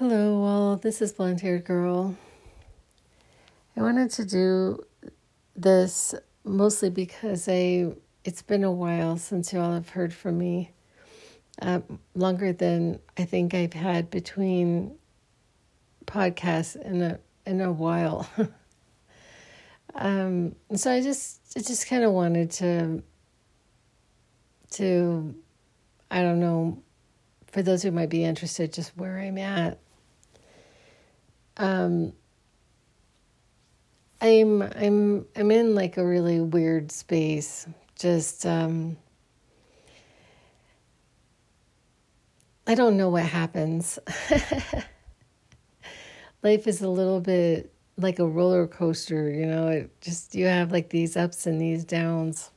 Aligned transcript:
Hello, 0.00 0.44
all. 0.44 0.76
this 0.76 1.02
is 1.02 1.12
Blonde 1.12 1.42
Haired 1.42 1.66
Girl. 1.66 2.16
I 3.76 3.82
wanted 3.82 4.10
to 4.12 4.24
do 4.24 4.82
this 5.54 6.14
mostly 6.42 6.88
because 6.88 7.46
I 7.46 7.92
it's 8.24 8.40
been 8.40 8.64
a 8.64 8.72
while 8.72 9.18
since 9.18 9.52
you 9.52 9.60
all 9.60 9.74
have 9.74 9.90
heard 9.90 10.14
from 10.14 10.38
me. 10.38 10.70
Uh, 11.60 11.80
longer 12.14 12.50
than 12.50 12.98
I 13.18 13.26
think 13.26 13.52
I've 13.52 13.74
had 13.74 14.08
between 14.08 14.96
podcasts 16.06 16.80
in 16.80 17.02
a 17.02 17.18
in 17.44 17.60
a 17.60 17.70
while. 17.70 18.26
um, 19.96 20.56
so 20.76 20.90
I 20.90 21.02
just 21.02 21.42
I 21.54 21.60
just 21.60 21.86
kind 21.86 22.04
of 22.04 22.12
wanted 22.12 22.50
to 22.52 23.02
to 24.70 25.34
I 26.10 26.22
don't 26.22 26.40
know 26.40 26.82
for 27.48 27.60
those 27.60 27.82
who 27.82 27.90
might 27.90 28.08
be 28.08 28.24
interested 28.24 28.72
just 28.72 28.96
where 28.96 29.18
I'm 29.18 29.36
at 29.36 29.78
um, 31.60 32.14
I'm 34.20 34.62
I'm 34.62 35.26
I'm 35.36 35.50
in 35.50 35.74
like 35.74 35.98
a 35.98 36.04
really 36.04 36.40
weird 36.40 36.90
space. 36.90 37.66
Just 37.98 38.46
um, 38.46 38.96
I 42.66 42.74
don't 42.74 42.96
know 42.96 43.10
what 43.10 43.24
happens. 43.24 43.98
Life 46.42 46.66
is 46.66 46.80
a 46.80 46.88
little 46.88 47.20
bit 47.20 47.74
like 47.98 48.18
a 48.18 48.26
roller 48.26 48.66
coaster, 48.66 49.30
you 49.30 49.44
know. 49.44 49.68
It 49.68 50.00
just 50.00 50.34
you 50.34 50.46
have 50.46 50.72
like 50.72 50.88
these 50.88 51.14
ups 51.14 51.46
and 51.46 51.60
these 51.60 51.84
downs. 51.84 52.50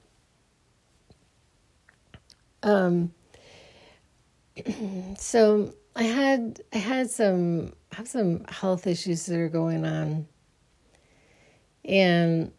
Um. 2.64 3.12
so 5.18 5.74
I 5.96 6.04
had 6.04 6.62
I 6.74 6.78
had 6.78 7.10
some 7.10 7.74
I 7.94 7.96
have 7.98 8.08
some 8.08 8.44
health 8.46 8.88
issues 8.88 9.28
that 9.28 9.38
are 9.38 9.50
going 9.50 9.86
on. 9.86 10.26
And 11.86 12.52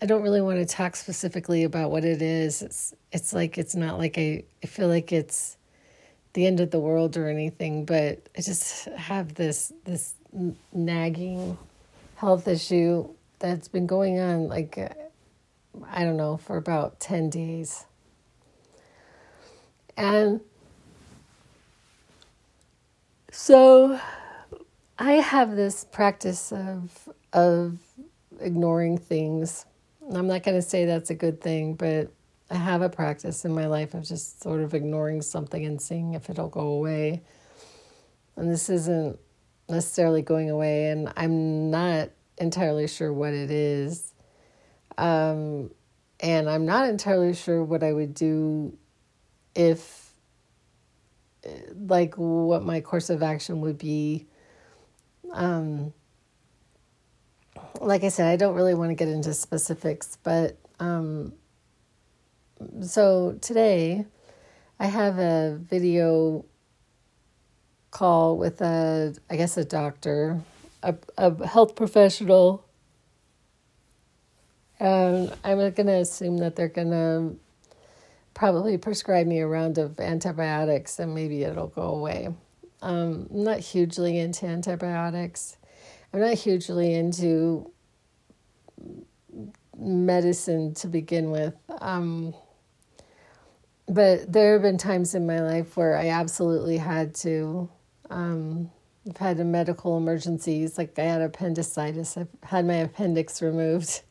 I 0.00 0.06
don't 0.06 0.22
really 0.22 0.40
want 0.40 0.60
to 0.60 0.64
talk 0.64 0.96
specifically 0.96 1.64
about 1.64 1.90
what 1.90 2.02
it 2.02 2.22
is. 2.22 2.62
It's 2.62 2.94
it's 3.12 3.34
like 3.34 3.58
it's 3.58 3.74
not 3.74 3.98
like 3.98 4.16
I 4.16 4.44
I 4.62 4.66
feel 4.66 4.88
like 4.88 5.12
it's 5.12 5.58
the 6.32 6.46
end 6.46 6.60
of 6.60 6.70
the 6.70 6.80
world 6.80 7.18
or 7.18 7.28
anything, 7.28 7.84
but 7.84 8.30
I 8.34 8.40
just 8.40 8.86
have 8.86 9.34
this 9.34 9.74
this 9.84 10.14
nagging 10.72 11.58
health 12.14 12.48
issue 12.48 13.10
that's 13.40 13.68
been 13.68 13.86
going 13.86 14.18
on 14.18 14.48
like 14.48 14.78
I 15.90 16.04
don't 16.04 16.16
know 16.16 16.38
for 16.38 16.56
about 16.56 16.98
10 16.98 17.28
days. 17.28 17.84
And 19.98 20.40
so 23.32 23.98
I 24.98 25.12
have 25.14 25.56
this 25.56 25.84
practice 25.84 26.52
of 26.52 27.08
of 27.32 27.78
ignoring 28.40 28.98
things. 28.98 29.64
I'm 30.14 30.26
not 30.26 30.42
going 30.42 30.56
to 30.56 30.62
say 30.62 30.84
that's 30.84 31.08
a 31.08 31.14
good 31.14 31.40
thing, 31.40 31.74
but 31.74 32.12
I 32.50 32.56
have 32.56 32.82
a 32.82 32.90
practice 32.90 33.46
in 33.46 33.54
my 33.54 33.66
life 33.66 33.94
of 33.94 34.02
just 34.02 34.42
sort 34.42 34.60
of 34.60 34.74
ignoring 34.74 35.22
something 35.22 35.64
and 35.64 35.80
seeing 35.80 36.12
if 36.12 36.28
it'll 36.28 36.50
go 36.50 36.60
away. 36.60 37.22
And 38.36 38.50
this 38.50 38.68
isn't 38.68 39.18
necessarily 39.66 40.20
going 40.20 40.50
away, 40.50 40.90
and 40.90 41.10
I'm 41.16 41.70
not 41.70 42.10
entirely 42.36 42.86
sure 42.86 43.12
what 43.14 43.32
it 43.32 43.50
is. 43.50 44.12
Um, 44.98 45.70
and 46.20 46.50
I'm 46.50 46.66
not 46.66 46.86
entirely 46.86 47.32
sure 47.32 47.64
what 47.64 47.82
I 47.82 47.94
would 47.94 48.12
do 48.12 48.76
if 49.54 50.01
like 51.74 52.14
what 52.16 52.62
my 52.62 52.80
course 52.80 53.10
of 53.10 53.22
action 53.22 53.60
would 53.60 53.78
be. 53.78 54.26
Um, 55.32 55.92
like 57.80 58.04
I 58.04 58.08
said, 58.08 58.28
I 58.28 58.36
don't 58.36 58.54
really 58.54 58.74
want 58.74 58.90
to 58.90 58.94
get 58.94 59.08
into 59.08 59.34
specifics, 59.34 60.18
but 60.22 60.56
um, 60.78 61.32
so 62.80 63.38
today 63.40 64.06
I 64.78 64.86
have 64.86 65.18
a 65.18 65.58
video 65.60 66.44
call 67.90 68.36
with 68.36 68.60
a, 68.60 69.14
I 69.30 69.36
guess, 69.36 69.56
a 69.56 69.64
doctor, 69.64 70.40
a, 70.82 70.94
a 71.16 71.46
health 71.46 71.76
professional. 71.76 72.64
And 74.80 75.32
I'm 75.44 75.58
going 75.58 75.86
to 75.86 75.92
assume 75.92 76.38
that 76.38 76.56
they're 76.56 76.68
going 76.68 76.90
to 76.90 77.36
probably 78.34 78.78
prescribe 78.78 79.26
me 79.26 79.40
a 79.40 79.46
round 79.46 79.78
of 79.78 79.98
antibiotics 80.00 80.98
and 80.98 81.14
maybe 81.14 81.42
it'll 81.42 81.68
go 81.68 81.82
away. 81.82 82.28
Um, 82.80 83.28
I'm 83.30 83.44
not 83.44 83.60
hugely 83.60 84.18
into 84.18 84.46
antibiotics. 84.46 85.56
I'm 86.12 86.20
not 86.20 86.34
hugely 86.34 86.94
into 86.94 87.70
medicine 89.78 90.74
to 90.74 90.88
begin 90.88 91.30
with. 91.30 91.54
Um, 91.80 92.34
but 93.88 94.32
there 94.32 94.54
have 94.54 94.62
been 94.62 94.78
times 94.78 95.14
in 95.14 95.26
my 95.26 95.40
life 95.40 95.76
where 95.76 95.96
I 95.96 96.08
absolutely 96.08 96.78
had 96.78 97.14
to. 97.16 97.68
Um, 98.10 98.70
I've 99.08 99.16
had 99.16 99.38
medical 99.44 99.96
emergencies, 99.96 100.78
like 100.78 100.98
I 100.98 101.02
had 101.02 101.22
appendicitis. 101.22 102.16
I've 102.16 102.28
had 102.42 102.66
my 102.66 102.76
appendix 102.76 103.42
removed. 103.42 104.02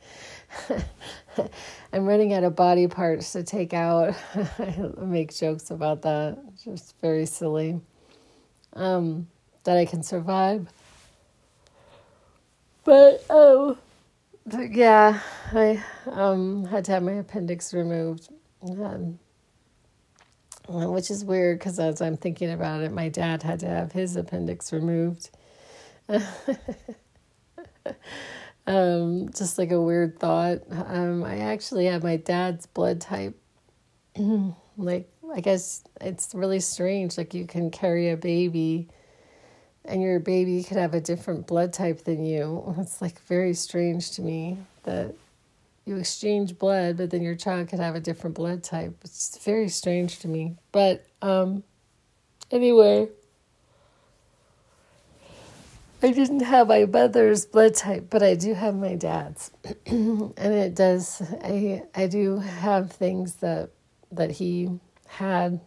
I'm 1.93 2.05
running 2.05 2.33
out 2.33 2.43
of 2.43 2.55
body 2.55 2.87
parts 2.87 3.31
to 3.33 3.43
take 3.43 3.73
out. 3.73 4.15
I 4.59 4.75
make 4.97 5.33
jokes 5.33 5.71
about 5.71 6.01
that. 6.03 6.37
It's 6.49 6.63
just 6.63 6.95
very 7.01 7.25
silly. 7.25 7.81
Um, 8.73 9.27
that 9.63 9.77
I 9.77 9.85
can 9.85 10.03
survive. 10.03 10.67
But 12.83 13.23
oh, 13.29 13.77
but 14.45 14.71
yeah, 14.71 15.19
I 15.53 15.83
um 16.07 16.65
had 16.65 16.85
to 16.85 16.93
have 16.93 17.03
my 17.03 17.13
appendix 17.13 17.73
removed, 17.73 18.29
um, 18.63 19.19
which 20.67 21.11
is 21.11 21.23
weird 21.23 21.59
because 21.59 21.79
as 21.79 22.01
I'm 22.01 22.17
thinking 22.17 22.49
about 22.51 22.81
it, 22.81 22.91
my 22.91 23.09
dad 23.09 23.43
had 23.43 23.59
to 23.59 23.67
have 23.67 23.91
his 23.91 24.15
appendix 24.15 24.73
removed. 24.73 25.29
Um, 28.67 29.29
just 29.35 29.57
like 29.57 29.71
a 29.71 29.81
weird 29.81 30.19
thought. 30.19 30.59
Um, 30.71 31.23
I 31.23 31.39
actually 31.39 31.85
have 31.85 32.03
my 32.03 32.17
dad's 32.17 32.65
blood 32.65 33.01
type. 33.01 33.35
like, 34.77 35.09
I 35.33 35.39
guess 35.41 35.83
it's 35.99 36.33
really 36.35 36.59
strange. 36.59 37.17
Like, 37.17 37.33
you 37.33 37.45
can 37.45 37.71
carry 37.71 38.09
a 38.09 38.17
baby 38.17 38.87
and 39.85 40.01
your 40.01 40.19
baby 40.19 40.63
could 40.63 40.77
have 40.77 40.93
a 40.93 41.01
different 41.01 41.47
blood 41.47 41.73
type 41.73 42.03
than 42.03 42.23
you. 42.23 42.75
It's 42.77 43.01
like 43.01 43.19
very 43.21 43.53
strange 43.53 44.11
to 44.11 44.21
me 44.21 44.57
that 44.83 45.15
you 45.85 45.97
exchange 45.97 46.57
blood, 46.59 46.97
but 46.97 47.09
then 47.09 47.23
your 47.23 47.35
child 47.35 47.69
could 47.69 47.79
have 47.79 47.95
a 47.95 47.99
different 47.99 48.35
blood 48.35 48.63
type. 48.63 48.95
It's 49.03 49.37
very 49.43 49.69
strange 49.69 50.19
to 50.19 50.27
me. 50.27 50.55
But 50.71 51.05
um, 51.21 51.63
anyway. 52.51 53.09
I 56.03 56.11
didn't 56.11 56.41
have 56.41 56.67
my 56.67 56.85
mother's 56.85 57.45
blood 57.45 57.75
type, 57.75 58.07
but 58.09 58.23
I 58.23 58.33
do 58.33 58.55
have 58.55 58.75
my 58.75 58.95
dad's, 58.95 59.51
and 59.85 60.33
it 60.37 60.73
does. 60.73 61.21
I 61.43 61.83
I 61.93 62.07
do 62.07 62.39
have 62.39 62.91
things 62.91 63.35
that 63.35 63.69
that 64.11 64.31
he 64.31 64.69
had. 65.07 65.59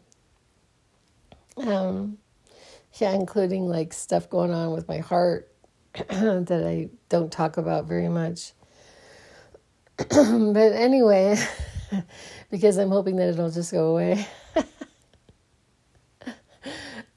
Um, 1.56 2.18
yeah, 2.94 3.12
including 3.12 3.68
like 3.68 3.92
stuff 3.92 4.28
going 4.28 4.52
on 4.52 4.72
with 4.72 4.88
my 4.88 4.98
heart 4.98 5.52
that 5.94 6.64
I 6.66 6.88
don't 7.08 7.30
talk 7.30 7.56
about 7.56 7.86
very 7.86 8.08
much. 8.08 8.52
but 9.96 10.72
anyway, 10.72 11.36
because 12.50 12.76
I'm 12.76 12.90
hoping 12.90 13.16
that 13.16 13.28
it'll 13.28 13.50
just 13.50 13.70
go 13.70 13.92
away. 13.92 14.26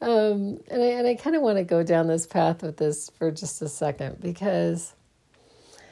Um, 0.07 0.61
and 0.71 0.81
I, 0.81 0.85
and 0.85 1.05
I 1.05 1.15
kind 1.15 1.35
of 1.35 1.41
want 1.41 1.57
to 1.57 1.65
go 1.65 1.83
down 1.83 2.07
this 2.07 2.25
path 2.25 2.63
with 2.63 2.77
this 2.77 3.09
for 3.09 3.29
just 3.29 3.61
a 3.61 3.67
second 3.67 4.21
because 4.21 4.93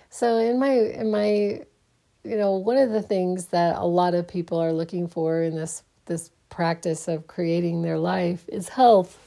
so 0.09 0.37
in 0.37 0.57
my 0.57 0.71
in 0.71 1.11
my 1.11 1.27
you 2.23 2.37
know 2.37 2.53
one 2.53 2.77
of 2.77 2.91
the 2.91 3.01
things 3.01 3.47
that 3.47 3.75
a 3.75 3.85
lot 3.85 4.13
of 4.13 4.25
people 4.25 4.57
are 4.57 4.71
looking 4.71 5.09
for 5.09 5.43
in 5.43 5.53
this 5.53 5.83
this 6.05 6.31
practice 6.47 7.09
of 7.09 7.27
creating 7.27 7.81
their 7.81 7.97
life 7.97 8.45
is 8.47 8.69
health. 8.69 9.19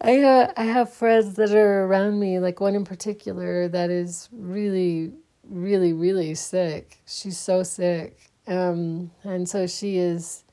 I 0.00 0.22
uh, 0.22 0.54
I 0.56 0.64
have 0.64 0.90
friends 0.90 1.34
that 1.34 1.50
are 1.50 1.84
around 1.84 2.18
me, 2.18 2.38
like 2.38 2.60
one 2.60 2.74
in 2.74 2.86
particular 2.86 3.68
that 3.68 3.90
is 3.90 4.30
really, 4.32 5.12
really, 5.44 5.92
really 5.92 6.34
sick. 6.34 7.02
She's 7.06 7.36
so 7.36 7.62
sick, 7.62 8.18
um, 8.46 9.10
and 9.22 9.46
so 9.46 9.66
she 9.66 9.98
is 9.98 10.44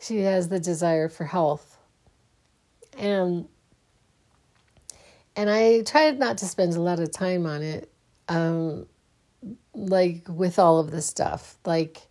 she 0.00 0.18
has 0.20 0.48
the 0.48 0.60
desire 0.60 1.08
for 1.08 1.24
health. 1.24 1.76
And 2.98 3.48
and 5.36 5.48
I 5.48 5.82
tried 5.82 6.18
not 6.18 6.38
to 6.38 6.46
spend 6.46 6.74
a 6.74 6.80
lot 6.80 6.98
of 7.00 7.12
time 7.12 7.46
on 7.46 7.62
it, 7.62 7.90
um, 8.28 8.86
like 9.74 10.24
with 10.28 10.58
all 10.58 10.78
of 10.80 10.90
this 10.90 11.06
stuff. 11.06 11.58
Like, 11.64 12.02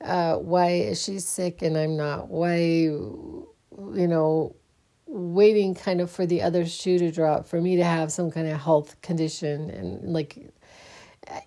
Uh, 0.00 0.36
why 0.36 0.72
is 0.72 1.02
she 1.02 1.18
sick 1.18 1.62
and 1.62 1.76
I'm 1.76 1.96
not? 1.96 2.28
Why, 2.28 2.56
you 2.58 3.46
know, 4.08 4.54
waiting 5.06 5.74
kind 5.74 6.00
of 6.02 6.10
for 6.10 6.26
the 6.26 6.42
other 6.42 6.66
shoe 6.66 6.98
to 6.98 7.10
drop 7.10 7.46
for 7.46 7.60
me 7.60 7.76
to 7.76 7.84
have 7.84 8.12
some 8.12 8.30
kind 8.30 8.46
of 8.46 8.60
health 8.60 9.00
condition 9.00 9.70
and 9.70 10.12
like 10.12 10.52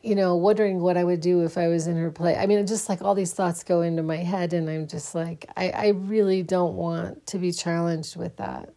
you 0.01 0.15
know 0.15 0.35
wondering 0.35 0.81
what 0.81 0.97
i 0.97 1.03
would 1.03 1.21
do 1.21 1.43
if 1.43 1.57
i 1.57 1.67
was 1.67 1.87
in 1.87 1.95
her 1.95 2.11
place. 2.11 2.37
I 2.37 2.45
mean 2.45 2.65
just 2.67 2.89
like 2.89 3.01
all 3.01 3.15
these 3.15 3.33
thoughts 3.33 3.63
go 3.63 3.81
into 3.81 4.03
my 4.03 4.17
head 4.17 4.53
and 4.53 4.69
i'm 4.69 4.87
just 4.87 5.15
like 5.15 5.45
i, 5.55 5.69
I 5.69 5.87
really 5.89 6.43
don't 6.43 6.75
want 6.75 7.25
to 7.27 7.37
be 7.37 7.51
challenged 7.51 8.15
with 8.15 8.37
that. 8.37 8.73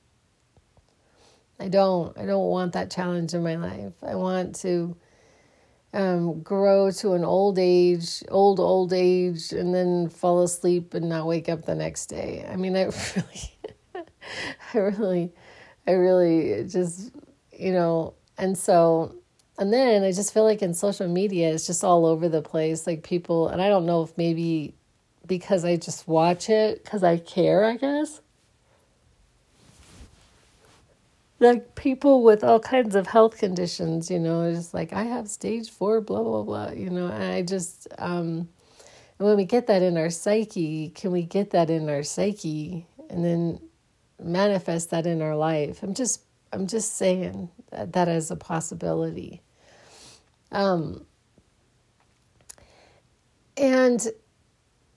I 1.59 1.69
don't 1.69 2.17
i 2.19 2.25
don't 2.25 2.49
want 2.49 2.73
that 2.75 2.91
challenge 2.91 3.35
in 3.35 3.43
my 3.43 3.57
life. 3.57 3.95
I 4.03 4.15
want 4.15 4.57
to 4.57 4.97
um, 5.95 6.41
grow 6.41 6.91
to 6.91 7.13
an 7.13 7.25
old 7.25 7.59
age 7.59 8.23
old 8.31 8.61
old 8.61 8.93
age 8.93 9.53
and 9.53 9.75
then 9.75 10.09
fall 10.09 10.43
asleep 10.43 10.95
and 10.95 11.09
not 11.09 11.27
wake 11.27 11.49
up 11.49 11.65
the 11.65 11.75
next 11.75 12.07
day. 12.07 12.47
I 12.51 12.57
mean 12.57 12.77
i 12.77 12.85
really 13.17 13.53
I 14.75 14.79
really, 14.79 15.33
I 15.87 15.93
really 15.93 16.65
just, 16.65 17.13
you 17.53 17.73
know, 17.73 18.15
and 18.39 18.57
so, 18.57 19.17
and 19.63 19.73
then 19.73 20.03
I 20.03 20.11
just 20.11 20.35
feel 20.35 20.43
like 20.43 20.61
in 20.61 20.75
social 20.75 21.07
media, 21.07 21.55
it's 21.55 21.69
just 21.69 21.85
all 21.85 22.05
over 22.05 22.29
the 22.29 22.43
place. 22.43 22.85
Like 22.85 23.05
people, 23.05 23.47
and 23.47 23.63
I 23.63 23.69
don't 23.69 23.87
know 23.87 24.03
if 24.03 24.19
maybe 24.19 24.75
because 25.25 25.65
I 25.65 25.77
just 25.77 26.09
watch 26.09 26.51
it 26.51 26.83
because 26.83 27.05
I 27.05 27.19
care, 27.19 27.65
I 27.65 27.77
guess. 27.77 28.21
Like 31.39 31.77
people 31.77 32.25
with 32.25 32.43
all 32.43 32.59
kinds 32.59 32.97
of 32.97 33.07
health 33.07 33.39
conditions, 33.39 34.11
you 34.11 34.19
know, 34.19 34.53
just 34.53 34.75
like 34.75 34.93
I 34.93 35.05
have 35.05 35.29
stage 35.29 35.71
four, 35.71 36.01
blah, 36.01 36.25
blah, 36.25 36.43
blah, 36.43 36.71
you 36.71 36.91
know, 36.91 37.07
and 37.07 37.23
I 37.23 37.43
just, 37.43 37.87
um, 37.99 38.49
and 39.19 39.29
when 39.29 39.37
we 39.37 39.45
get 39.45 39.69
that 39.69 39.83
in 39.83 39.97
our 39.97 40.11
psyche, 40.11 40.89
can 40.89 41.13
we 41.13 41.23
get 41.23 41.51
that 41.51 41.71
in 41.71 41.89
our 41.89 42.03
psyche? 42.03 42.87
And 43.09 43.25
then 43.25 43.61
manifest 44.21 44.91
that 44.91 45.07
in 45.07 45.23
our 45.23 45.37
life. 45.37 45.85
I'm 45.85 45.95
just 45.95 46.23
I'm 46.53 46.67
just 46.67 46.97
saying 46.97 47.49
that, 47.71 47.93
that 47.95 48.09
as 48.09 48.31
a 48.31 48.37
possibility. 48.37 49.41
Um, 50.53 51.05
and 53.57 54.07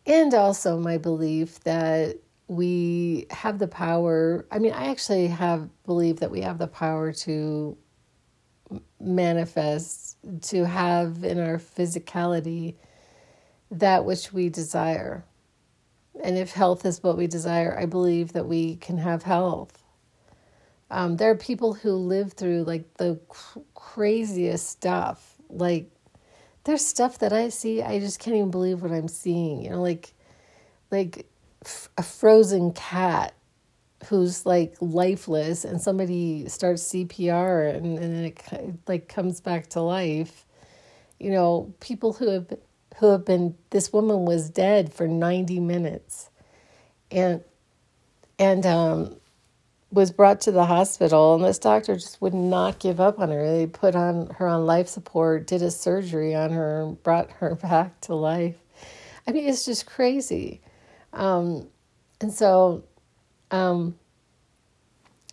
and 0.06 0.34
also 0.34 0.78
my 0.78 0.98
belief 0.98 1.60
that 1.62 2.18
we 2.48 3.25
have 3.31 3.57
the 3.57 3.68
power 3.68 4.46
i 4.52 4.60
mean 4.60 4.72
i 4.72 4.86
actually 4.92 5.28
have 5.28 5.68
believe 5.84 6.19
that 6.19 6.30
we 6.30 6.42
have 6.42 6.60
the 6.60 6.68
power 6.68 7.12
to 7.12 7.75
manifest 9.00 10.18
to 10.42 10.63
have 10.63 11.24
in 11.24 11.40
our 11.40 11.58
physicality 11.58 12.75
that 13.72 14.06
which 14.06 14.31
we 14.31 14.48
desire 14.48 15.25
and 16.24 16.38
if 16.38 16.54
health 16.54 16.86
is 16.86 17.04
what 17.04 17.18
we 17.18 17.28
desire, 17.28 17.78
I 17.78 17.86
believe 17.86 18.34
that 18.34 18.48
we 18.48 18.78
can 18.78 18.98
have 18.98 19.24
health. 19.24 19.84
Um, 20.90 21.18
there 21.18 21.31
are 21.31 21.36
people 21.36 21.74
who 21.74 21.92
live 21.92 22.34
through 22.34 22.63
like 22.63 22.96
the 22.96 23.19
cr- 23.28 23.60
craziest 23.74 24.68
stuff. 24.69 25.35
Like, 25.50 25.90
there's 26.64 26.86
stuff 26.86 27.20
that 27.20 27.34
I 27.34 27.50
see, 27.50 27.82
I 27.84 28.00
just 28.00 28.20
can't 28.20 28.36
even 28.36 28.52
believe 28.52 28.82
what 28.82 28.92
I'm 28.92 29.08
seeing. 29.08 29.64
You 29.64 29.72
know, 29.72 29.82
like, 29.82 30.14
like 30.92 31.28
f- 31.66 31.90
a 31.98 32.04
frozen 32.04 32.74
cat 32.74 33.34
who's 34.08 34.46
like 34.46 34.76
lifeless, 34.82 35.66
and 35.66 35.82
somebody 35.82 36.48
starts 36.50 36.84
CPR, 36.84 37.76
and 37.76 37.98
and 38.00 38.26
it 38.26 38.42
like 38.88 39.08
comes 39.10 39.42
back 39.42 39.68
to 39.70 39.82
life. 39.82 40.46
You 41.20 41.32
know, 41.32 41.74
people 41.80 42.14
who 42.14 42.30
have 42.30 42.48
who 42.98 43.08
have 43.12 43.26
been 43.26 43.56
this 43.72 43.92
woman 43.94 44.26
was 44.26 44.50
dead 44.50 44.94
for 44.94 45.08
90 45.08 45.60
minutes 45.60 46.30
and 47.12 47.44
and 48.40 48.66
um, 48.66 49.16
was 49.96 50.12
brought 50.12 50.42
to 50.42 50.52
the 50.52 50.66
hospital 50.66 51.36
and 51.36 51.44
this 51.44 51.58
doctor 51.58 51.96
just 51.96 52.22
would 52.22 52.34
not 52.34 52.80
give 52.80 53.00
up 53.00 53.20
on 53.20 53.30
her. 53.30 53.48
They 53.48 53.66
put 53.66 53.96
on 53.96 54.28
her 54.38 54.48
on 54.48 54.66
life 54.66 54.88
support 54.88 55.48
did 55.48 55.62
a 55.62 55.72
surgery 55.72 56.36
on 56.36 56.52
her 56.52 56.84
and 56.84 57.02
brought 57.02 57.32
her 57.32 57.56
back 57.62 58.02
to 58.02 58.16
life. 58.16 58.58
I 59.28 59.32
mean 59.32 59.48
it's 59.48 59.66
just 59.66 59.86
crazy. 59.86 60.62
Um, 61.14 61.70
and 62.20 62.34
so 62.34 62.84
um, 63.52 63.98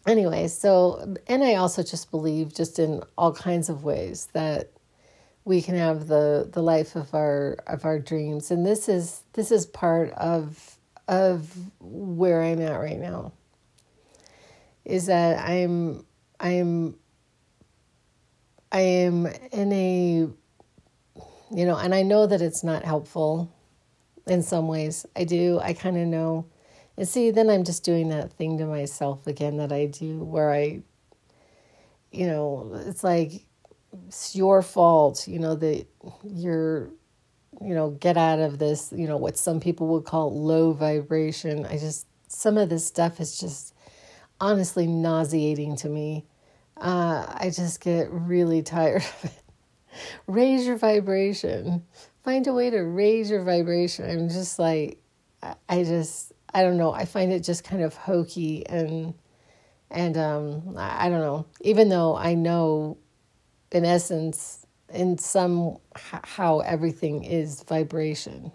anyway 0.06 0.48
so 0.48 1.16
and 1.28 1.44
i 1.44 1.54
also 1.54 1.82
just 1.82 2.10
believe 2.10 2.52
just 2.52 2.78
in 2.78 3.02
all 3.16 3.32
kinds 3.32 3.68
of 3.68 3.84
ways 3.84 4.28
that 4.32 4.68
we 5.44 5.60
can 5.62 5.76
have 5.76 6.06
the 6.06 6.48
the 6.52 6.62
life 6.62 6.94
of 6.96 7.14
our 7.14 7.56
of 7.66 7.84
our 7.84 7.98
dreams. 7.98 8.50
And 8.50 8.64
this 8.64 8.88
is 8.88 9.22
this 9.32 9.50
is 9.50 9.66
part 9.66 10.10
of 10.12 10.78
of 11.08 11.52
where 11.80 12.42
i'm 12.42 12.60
at 12.60 12.76
right 12.76 12.98
now 12.98 13.32
is 14.84 15.06
that 15.06 15.38
i'm 15.48 16.04
i'm 16.40 16.94
i 18.70 18.80
am 18.80 19.26
in 19.52 19.72
a 19.72 20.28
you 21.54 21.66
know 21.66 21.76
and 21.76 21.94
i 21.94 22.02
know 22.02 22.26
that 22.26 22.42
it's 22.42 22.64
not 22.64 22.84
helpful 22.84 23.52
in 24.28 24.40
some 24.40 24.68
ways. 24.68 25.04
I 25.16 25.24
do. 25.24 25.58
I 25.58 25.72
kind 25.72 25.96
of 25.96 26.06
know. 26.06 26.46
And 26.96 27.08
see 27.08 27.30
then 27.30 27.48
i'm 27.48 27.64
just 27.64 27.84
doing 27.84 28.10
that 28.10 28.32
thing 28.32 28.58
to 28.58 28.66
myself 28.66 29.26
again 29.26 29.56
that 29.56 29.72
i 29.72 29.86
do 29.86 30.18
where 30.18 30.52
i 30.52 30.82
you 32.12 32.26
know 32.26 32.70
it's 32.86 33.02
like 33.02 33.46
it's 34.08 34.34
your 34.34 34.62
fault, 34.62 35.28
you 35.28 35.38
know, 35.38 35.54
that 35.54 35.86
you're, 36.24 36.90
you 37.60 37.74
know, 37.74 37.90
get 37.90 38.16
out 38.16 38.38
of 38.38 38.58
this, 38.58 38.92
you 38.96 39.06
know, 39.06 39.16
what 39.16 39.36
some 39.36 39.60
people 39.60 39.88
would 39.88 40.04
call 40.04 40.38
low 40.38 40.72
vibration. 40.72 41.66
I 41.66 41.78
just, 41.78 42.06
some 42.28 42.56
of 42.56 42.68
this 42.68 42.86
stuff 42.86 43.20
is 43.20 43.38
just 43.38 43.71
honestly 44.42 44.88
nauseating 44.88 45.76
to 45.76 45.88
me. 45.88 46.26
Uh, 46.76 47.24
I 47.28 47.50
just 47.54 47.80
get 47.80 48.10
really 48.10 48.62
tired 48.62 49.02
of 49.02 49.24
it. 49.24 49.42
raise 50.26 50.66
your 50.66 50.76
vibration. 50.76 51.84
Find 52.24 52.46
a 52.48 52.52
way 52.52 52.68
to 52.68 52.80
raise 52.80 53.30
your 53.30 53.44
vibration. 53.44 54.10
I'm 54.10 54.28
just 54.28 54.58
like, 54.58 54.98
I 55.68 55.84
just, 55.84 56.32
I 56.52 56.62
don't 56.62 56.76
know. 56.76 56.92
I 56.92 57.04
find 57.04 57.32
it 57.32 57.44
just 57.44 57.62
kind 57.62 57.82
of 57.82 57.94
hokey 57.94 58.66
and, 58.66 59.14
and 59.90 60.16
um, 60.18 60.74
I 60.76 61.08
don't 61.08 61.20
know. 61.20 61.46
Even 61.60 61.88
though 61.88 62.16
I 62.16 62.34
know 62.34 62.98
in 63.70 63.84
essence, 63.84 64.66
in 64.92 65.18
some 65.18 65.78
how 65.96 66.60
everything 66.60 67.24
is 67.24 67.62
vibration. 67.62 68.50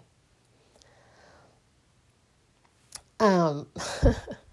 Um, 3.20 3.66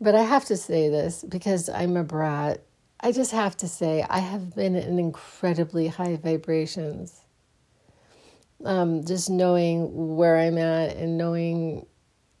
but 0.00 0.14
I 0.14 0.22
have 0.22 0.44
to 0.46 0.56
say 0.56 0.88
this 0.88 1.24
because 1.28 1.68
I'm 1.68 1.96
a 1.96 2.04
brat. 2.04 2.62
I 3.00 3.12
just 3.12 3.32
have 3.32 3.56
to 3.58 3.68
say 3.68 4.04
I 4.08 4.18
have 4.18 4.54
been 4.54 4.74
in 4.74 4.98
incredibly 4.98 5.88
high 5.88 6.16
vibrations. 6.16 7.22
Um, 8.64 9.04
just 9.04 9.28
knowing 9.28 10.16
where 10.16 10.38
I'm 10.38 10.56
at 10.58 10.96
and 10.96 11.18
knowing 11.18 11.86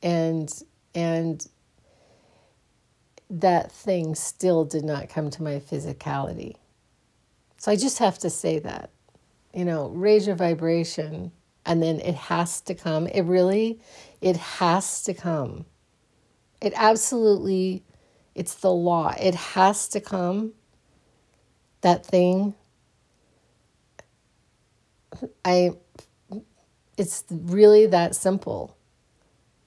and 0.02 0.50
and 0.94 1.46
that 3.28 3.72
thing 3.72 4.14
still 4.14 4.64
did 4.64 4.84
not 4.84 5.08
come 5.08 5.30
to 5.30 5.42
my 5.42 5.60
physicality. 5.60 6.54
So 7.58 7.72
I 7.72 7.76
just 7.76 7.98
have 7.98 8.18
to 8.18 8.30
say 8.30 8.58
that, 8.60 8.90
you 9.52 9.64
know, 9.64 9.88
raise 9.88 10.26
your 10.26 10.36
vibration 10.36 11.32
and 11.64 11.82
then 11.82 12.00
it 12.00 12.14
has 12.14 12.60
to 12.62 12.74
come. 12.74 13.06
It 13.08 13.22
really, 13.22 13.80
it 14.20 14.36
has 14.36 15.02
to 15.04 15.14
come. 15.14 15.66
It 16.60 16.72
absolutely, 16.76 17.82
it's 18.34 18.54
the 18.54 18.72
law. 18.72 19.14
It 19.20 19.34
has 19.34 19.88
to 19.88 20.00
come. 20.00 20.52
That 21.82 22.04
thing. 22.04 22.54
I, 25.44 25.72
it's 26.96 27.24
really 27.30 27.86
that 27.86 28.16
simple. 28.16 28.76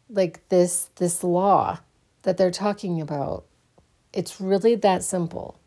Like 0.10 0.48
this, 0.50 0.90
this 0.96 1.24
law 1.24 1.80
that 2.24 2.38
they're 2.38 2.52
talking 2.52 3.00
about. 3.00 3.46
It's 4.12 4.42
really 4.42 4.76
that 4.76 5.04
simple 5.04 5.60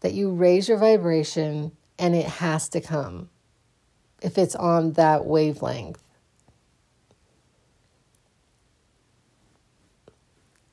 that 0.00 0.12
you 0.12 0.30
raise 0.30 0.68
your 0.68 0.78
vibration 0.78 1.72
and 1.98 2.14
it 2.14 2.26
has 2.26 2.68
to 2.70 2.80
come 2.80 3.28
if 4.22 4.38
it's 4.38 4.54
on 4.54 4.92
that 4.92 5.24
wavelength. 5.26 6.02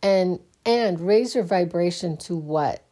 And 0.08 0.40
and 0.66 1.02
raise 1.02 1.36
your 1.36 1.44
vibration 1.44 2.16
to 2.18 2.36
what? 2.36 2.84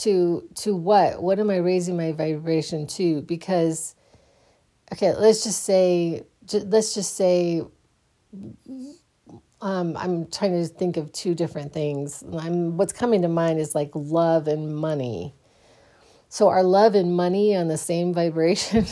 To 0.00 0.48
to 0.56 0.74
what? 0.74 1.22
What 1.22 1.38
am 1.38 1.50
I 1.50 1.58
raising 1.58 1.96
my 1.96 2.10
vibration 2.10 2.88
to? 2.88 3.22
Because 3.22 3.94
okay, 4.92 5.14
let's 5.14 5.44
just 5.44 5.62
say 5.62 6.24
let's 6.52 6.94
just 6.94 7.14
say 7.14 7.62
um, 9.60 9.96
I'm 9.96 10.26
trying 10.26 10.60
to 10.60 10.66
think 10.66 10.96
of 10.96 11.12
two 11.12 11.34
different 11.34 11.72
things. 11.72 12.24
I'm, 12.38 12.76
what's 12.76 12.92
coming 12.92 13.22
to 13.22 13.28
mind 13.28 13.60
is 13.60 13.74
like 13.74 13.90
love 13.94 14.48
and 14.48 14.74
money. 14.74 15.34
So, 16.28 16.48
are 16.48 16.62
love 16.62 16.94
and 16.94 17.14
money 17.14 17.54
on 17.54 17.68
the 17.68 17.76
same 17.76 18.14
vibration? 18.20 18.86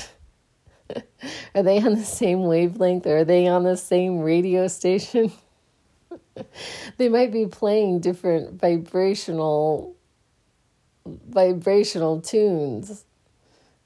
are 1.54 1.62
they 1.62 1.80
on 1.80 1.94
the 1.94 2.04
same 2.04 2.44
wavelength? 2.44 3.06
Or 3.06 3.18
are 3.18 3.24
they 3.24 3.46
on 3.46 3.64
the 3.64 3.76
same 3.76 4.20
radio 4.20 4.68
station? 4.68 5.32
they 6.96 7.08
might 7.08 7.32
be 7.32 7.46
playing 7.46 8.00
different 8.00 8.60
vibrational 8.60 9.94
vibrational 11.06 12.20
tunes. 12.20 13.04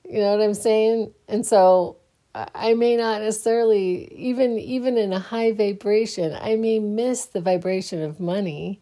You 0.08 0.18
know 0.18 0.36
what 0.36 0.42
I'm 0.42 0.54
saying? 0.54 1.12
And 1.28 1.46
so 1.46 1.98
I 2.34 2.74
may 2.74 2.96
not 2.96 3.20
necessarily 3.20 4.12
even 4.12 4.58
even 4.58 4.96
in 4.96 5.12
a 5.12 5.18
high 5.18 5.52
vibration, 5.52 6.36
I 6.40 6.56
may 6.56 6.78
miss 6.78 7.26
the 7.26 7.40
vibration 7.40 8.02
of 8.02 8.20
money 8.20 8.80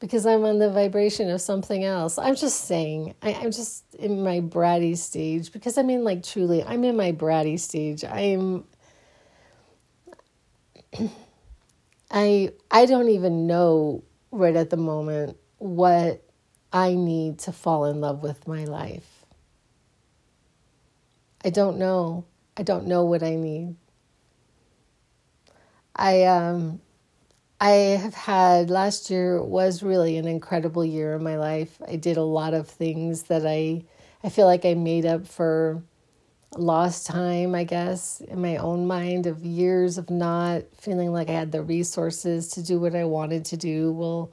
because 0.00 0.26
I'm 0.26 0.44
on 0.44 0.58
the 0.58 0.70
vibration 0.70 1.30
of 1.30 1.40
something 1.40 1.84
else. 1.84 2.18
I'm 2.18 2.36
just 2.36 2.66
saying, 2.66 3.14
I, 3.22 3.30
am 3.30 3.50
just 3.50 3.94
in 3.94 4.22
my 4.22 4.40
bratty 4.40 4.96
stage 4.96 5.52
because 5.52 5.76
I 5.78 5.82
mean, 5.82 6.04
like, 6.04 6.22
truly, 6.22 6.62
I'm 6.62 6.84
in 6.84 6.96
my 6.96 7.12
bratty 7.12 7.58
stage. 7.58 8.04
I'm. 8.04 8.64
I 12.10 12.52
I 12.70 12.86
don't 12.86 13.08
even 13.10 13.46
know 13.46 14.02
right 14.30 14.56
at 14.56 14.70
the 14.70 14.76
moment 14.76 15.36
what 15.58 16.22
I 16.72 16.94
need 16.94 17.38
to 17.40 17.52
fall 17.52 17.84
in 17.86 18.00
love 18.00 18.22
with 18.22 18.46
my 18.46 18.64
life. 18.64 19.24
I 21.44 21.50
don't 21.50 21.78
know. 21.78 22.24
I 22.56 22.62
don't 22.62 22.86
know 22.86 23.04
what 23.04 23.22
I 23.22 23.34
need. 23.34 23.76
I 25.94 26.24
um 26.24 26.80
I 27.60 27.70
have 27.70 28.14
had 28.14 28.70
last 28.70 29.10
year 29.10 29.42
was 29.42 29.82
really 29.82 30.16
an 30.16 30.26
incredible 30.26 30.84
year 30.84 31.14
in 31.16 31.22
my 31.24 31.36
life. 31.36 31.80
I 31.88 31.96
did 31.96 32.16
a 32.16 32.22
lot 32.22 32.54
of 32.54 32.68
things 32.68 33.24
that 33.24 33.46
I 33.46 33.84
I 34.22 34.28
feel 34.30 34.46
like 34.46 34.64
I 34.64 34.74
made 34.74 35.06
up 35.06 35.26
for 35.26 35.82
lost 36.56 37.06
time, 37.06 37.54
I 37.54 37.64
guess, 37.64 38.20
in 38.20 38.40
my 38.40 38.56
own 38.56 38.86
mind 38.86 39.26
of 39.26 39.44
years 39.44 39.98
of 39.98 40.10
not 40.10 40.62
feeling 40.76 41.12
like 41.12 41.28
I 41.28 41.32
had 41.32 41.52
the 41.52 41.62
resources 41.62 42.48
to 42.52 42.62
do 42.62 42.80
what 42.80 42.94
I 42.94 43.04
wanted 43.04 43.44
to 43.46 43.56
do. 43.56 43.92
Well, 43.92 44.32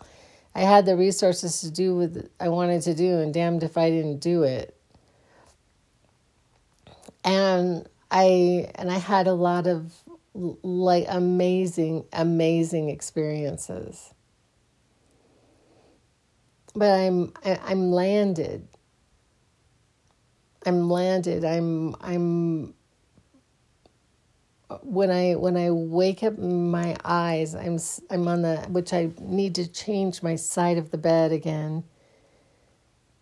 I 0.54 0.62
had 0.62 0.86
the 0.86 0.96
resources 0.96 1.62
to 1.62 1.72
do 1.72 1.98
what 1.98 2.30
I 2.40 2.50
wanted 2.50 2.82
to 2.84 2.96
do, 2.96 3.20
and 3.20 3.34
damned 3.34 3.64
if 3.64 3.78
I 3.78 3.90
didn't 3.90 4.20
do 4.20 4.44
it. 4.44 4.76
And 7.24 7.88
I 8.10 8.70
and 8.76 8.90
I 8.90 8.98
had 8.98 9.28
a 9.28 9.34
lot 9.34 9.68
of 9.68 9.94
like 10.34 11.06
amazing, 11.10 12.06
amazing 12.14 12.90
experiences. 12.90 14.14
But 16.74 16.92
I'm 16.92 17.34
I'm 17.44 17.92
landed. 17.92 18.68
I'm 20.66 20.90
landed. 20.90 21.46
I'm 21.46 21.96
I'm 22.02 22.74
when 24.82 25.12
I 25.12 25.36
when 25.36 25.58
I 25.58 25.70
wake 25.72 26.24
up 26.24 26.38
my 26.40 26.96
eyes, 27.04 27.54
I'm 27.54 27.78
I'm 28.10 28.28
on 28.28 28.42
the 28.42 28.58
which 28.70 28.94
I 28.94 29.12
need 29.20 29.56
to 29.56 29.68
change 29.68 30.24
my 30.24 30.36
side 30.36 30.78
of 30.78 30.92
the 30.92 30.98
bed 30.98 31.32
again. 31.32 31.84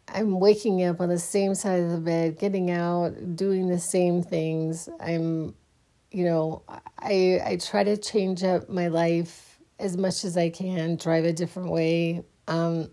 I'm 0.08 0.40
waking 0.40 0.84
up 0.84 1.02
on 1.02 1.10
the 1.10 1.20
same 1.20 1.56
side 1.56 1.82
of 1.82 1.90
the 1.90 1.98
bed, 1.98 2.38
getting 2.38 2.70
out, 2.70 3.36
doing 3.36 3.68
the 3.68 3.80
same 3.80 4.24
things. 4.24 4.88
I'm 5.00 5.56
you 6.12 6.26
know, 6.26 6.62
I 7.00 7.42
I 7.44 7.58
try 7.58 7.84
to 7.84 7.98
change 7.98 8.44
up 8.44 8.70
my 8.70 8.88
life 8.88 9.60
as 9.80 9.98
much 9.98 10.24
as 10.24 10.38
I 10.38 10.50
can, 10.50 10.96
drive 10.96 11.26
a 11.26 11.34
different 11.34 11.72
way. 11.72 12.24
Um, 12.48 12.90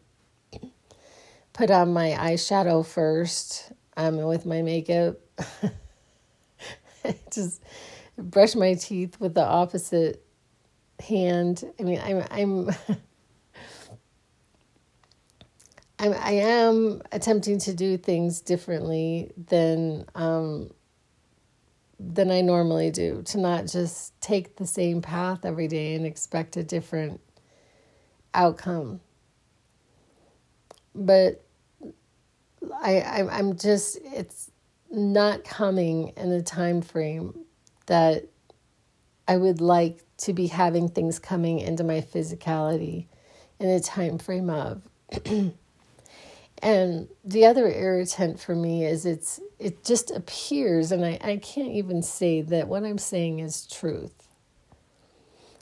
put 1.53 1.71
on 1.71 1.93
my 1.93 2.11
eyeshadow 2.19 2.85
first 2.85 3.73
um, 3.97 4.17
with 4.17 4.47
my 4.47 4.63
makeup. 4.63 5.17
Just 7.33 7.63
brush 8.17 8.55
my 8.55 8.75
teeth 8.75 9.19
with 9.21 9.35
the 9.35 9.45
opposite 9.45 10.25
hand. 11.01 11.65
I 11.79 11.83
mean, 11.83 12.01
I'm 12.03 12.25
I'm 12.31 12.71
I'm 15.99 16.15
I 16.15 16.33
am 16.33 17.03
attempting 17.13 17.59
to 17.61 17.75
do 17.75 17.97
things 17.97 18.41
differently 18.41 19.33
than 19.49 20.07
um, 20.15 20.71
than 21.99 22.31
I 22.31 22.41
normally 22.41 22.91
do, 22.91 23.23
to 23.27 23.39
not 23.39 23.67
just 23.67 24.19
take 24.21 24.57
the 24.57 24.67
same 24.67 25.03
path 25.03 25.45
every 25.45 25.69
day 25.69 25.95
and 25.95 26.07
expect 26.07 26.57
a 26.57 26.63
different 26.63 27.21
outcome. 28.33 29.01
But 30.95 31.45
I, 32.83 33.01
I 33.01 33.39
I'm 33.39 33.57
just 33.57 33.99
it's 34.03 34.51
not 34.91 35.45
coming 35.45 36.13
in 36.17 36.33
a 36.33 36.43
time 36.43 36.83
frame 36.83 37.39
that 37.87 38.25
I 39.29 39.37
would 39.37 39.61
like 39.61 40.05
to 40.19 40.33
be 40.33 40.49
having 40.49 40.89
things 40.89 41.19
coming 41.19 41.61
into 41.61 41.85
my 41.85 42.01
physicality 42.01 43.07
in 43.59 43.69
a 43.69 43.81
time 43.81 44.19
frame 44.19 44.51
of. 44.51 44.83
And 46.63 47.09
the 47.25 47.47
other 47.47 47.69
irritant 47.69 48.39
for 48.39 48.55
me 48.55 48.85
is 48.85 49.07
it's 49.07 49.41
it 49.59 49.83
just 49.83 50.11
appears, 50.11 50.93
and 50.93 51.05
I, 51.05 51.19
I 51.23 51.37
can't 51.39 51.73
even 51.73 52.03
say 52.03 52.43
that 52.43 52.69
what 52.69 52.85
I'm 52.85 52.99
saying 52.99 53.39
is 53.39 53.67
truth. 53.67 54.29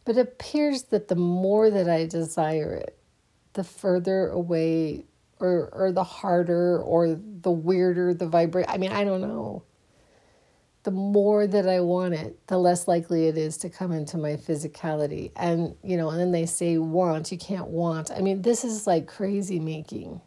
But 0.05 0.17
it 0.17 0.21
appears 0.21 0.85
that 0.85 1.09
the 1.09 1.14
more 1.14 1.71
that 1.71 1.88
I 1.88 2.07
desire 2.07 2.73
it, 2.75 2.99
the 3.52 3.62
further 3.62 4.28
away 4.28 5.05
or 5.40 5.68
or 5.73 5.92
the 5.92 6.04
harder 6.04 6.80
or 6.80 7.09
the 7.14 7.50
weirder 7.50 8.14
the 8.14 8.26
vibrate 8.26 8.66
I 8.68 8.78
mean, 8.78 8.92
I 8.92 9.04
don't 9.04 9.21
know. 9.21 9.64
The 10.85 10.90
more 10.92 11.47
that 11.47 11.68
I 11.68 11.80
want 11.80 12.14
it, 12.14 12.47
the 12.47 12.57
less 12.57 12.88
likely 12.88 13.26
it 13.26 13.37
is 13.37 13.59
to 13.59 13.68
come 13.68 13.92
into 13.92 14.16
my 14.16 14.37
physicality. 14.37 15.33
And 15.37 15.76
you 15.83 15.97
know, 15.97 16.11
and 16.11 16.21
then 16.21 16.33
they 16.33 16.47
say 16.47 16.78
want, 16.78 17.30
you 17.30 17.38
can't 17.38 17.68
want. 17.68 18.11
I 18.11 18.21
mean, 18.21 18.42
this 18.42 18.64
is 18.64 18.87
like 18.87 19.07
crazy 19.07 19.61
making 19.61 20.21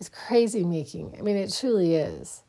it's 0.00 0.08
crazy 0.08 0.64
making. 0.64 1.14
I 1.18 1.20
mean, 1.20 1.36
it 1.36 1.52
truly 1.52 1.94
is. 1.94 2.42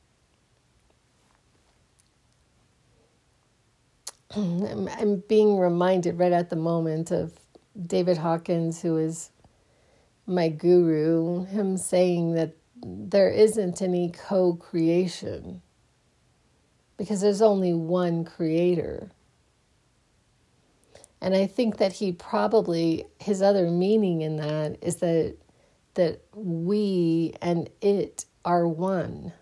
I'm, 4.36 4.88
I'm 4.88 5.18
being 5.28 5.58
reminded 5.58 6.18
right 6.18 6.32
at 6.32 6.50
the 6.50 6.56
moment 6.56 7.12
of 7.12 7.34
David 7.86 8.18
Hawkins, 8.18 8.82
who 8.82 8.98
is 8.98 9.32
my 10.26 10.50
guru, 10.50 11.46
him 11.46 11.78
saying 11.78 12.34
that 12.34 12.56
there 12.84 13.30
isn't 13.30 13.82
any 13.82 14.12
co 14.12 14.54
creation 14.56 15.62
because 16.98 17.22
there's 17.22 17.42
only 17.42 17.74
one 17.74 18.24
creator. 18.24 19.12
And 21.20 21.36
I 21.36 21.46
think 21.46 21.78
that 21.78 21.94
he 21.94 22.12
probably, 22.12 23.06
his 23.20 23.42
other 23.42 23.70
meaning 23.70 24.22
in 24.22 24.38
that 24.38 24.78
is 24.82 24.98
that 24.98 25.38
that 25.94 26.22
we 26.34 27.34
and 27.42 27.70
it 27.82 28.26
are 28.46 28.68
one. 28.68 29.34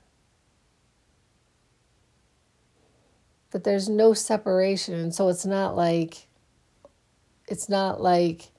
That 3.52 3.64
there's 3.64 3.90
no 3.90 4.14
separation. 4.14 4.96
And 4.96 5.14
So 5.14 5.30
it's 5.30 5.46
not 5.46 5.76
like, 5.76 6.28
it's 7.48 7.70
not 7.70 8.02
like 8.02 8.52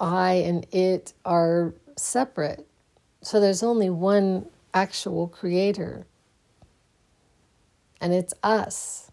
I 0.00 0.34
and 0.34 0.66
it 0.72 1.12
are 1.24 1.74
separate. 1.96 2.66
So 3.22 3.40
there's 3.40 3.62
only 3.62 3.90
one 3.90 4.46
actual 4.72 5.28
creator, 5.28 6.06
and 8.00 8.12
it's 8.12 8.34
us. 8.42 9.10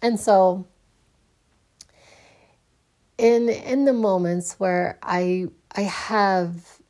and 0.03 0.21
so 0.21 0.67
in 3.17 3.49
in 3.49 3.85
the 3.85 3.93
moments 3.93 4.55
where 4.59 4.99
I 5.03 5.49
I 5.77 5.83
have 5.83 6.81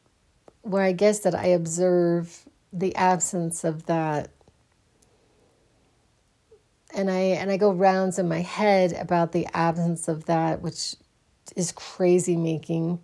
where 0.63 0.83
I 0.83 0.93
guess 0.93 1.21
that 1.21 1.35
I 1.35 1.47
observe 1.47 2.45
the 2.73 2.95
absence 2.95 3.65
of 3.65 3.87
that 3.87 4.31
and 6.95 7.11
I 7.11 7.21
and 7.41 7.51
I 7.51 7.57
go 7.57 7.73
rounds 7.73 8.19
in 8.19 8.29
my 8.29 8.41
head 8.41 8.93
about 8.93 9.33
the 9.33 9.47
absence 9.55 10.09
of 10.09 10.27
that 10.27 10.63
which 10.63 10.97
is 11.57 11.73
crazy 11.73 12.37
making 12.37 13.01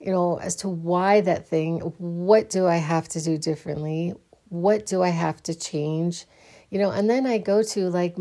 you 0.00 0.12
know 0.12 0.38
as 0.38 0.56
to 0.56 0.68
why 0.68 1.20
that 1.20 1.48
thing 1.48 1.80
what 1.98 2.50
do 2.50 2.66
I 2.66 2.76
have 2.76 3.08
to 3.10 3.20
do 3.20 3.38
differently 3.38 4.14
what 4.48 4.86
do 4.86 5.02
I 5.02 5.08
have 5.08 5.42
to 5.44 5.54
change 5.54 6.26
you 6.74 6.80
know, 6.80 6.90
and 6.90 7.08
then 7.08 7.24
I 7.24 7.38
go 7.38 7.62
to 7.62 7.88
like 7.88 8.16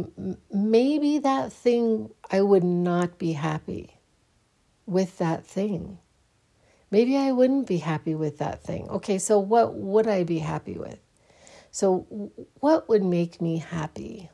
maybe 0.52 1.18
that 1.18 1.52
thing, 1.52 2.12
I 2.30 2.42
would 2.42 2.64
not 2.64 3.18
be 3.18 3.32
happy 3.32 3.98
with 4.86 5.18
that 5.18 5.44
thing. 5.44 5.98
Maybe 6.92 7.18
I 7.18 7.32
wouldn't 7.32 7.66
be 7.66 7.78
happy 7.78 8.14
with 8.14 8.38
that 8.38 8.62
thing. 8.62 8.88
Okay, 8.90 9.18
so 9.18 9.40
what 9.40 9.74
would 9.74 10.08
I 10.08 10.24
be 10.24 10.38
happy 10.38 10.78
with? 10.78 11.00
So, 11.72 12.06
what 12.60 12.88
would 12.88 13.04
make 13.04 13.42
me 13.42 13.58
happy? 13.58 14.30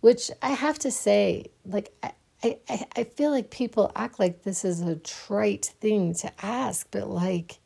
Which 0.00 0.30
I 0.42 0.50
have 0.50 0.78
to 0.80 0.90
say, 0.90 1.50
like, 1.64 1.92
I, 2.02 2.12
I, 2.42 2.86
I 2.96 3.04
feel 3.04 3.30
like 3.30 3.50
people 3.50 3.92
act 3.94 4.18
like 4.18 4.42
this 4.42 4.64
is 4.64 4.80
a 4.80 4.96
trite 4.96 5.66
thing 5.80 6.14
to 6.14 6.32
ask, 6.44 6.86
but 6.90 7.08
like, 7.08 7.58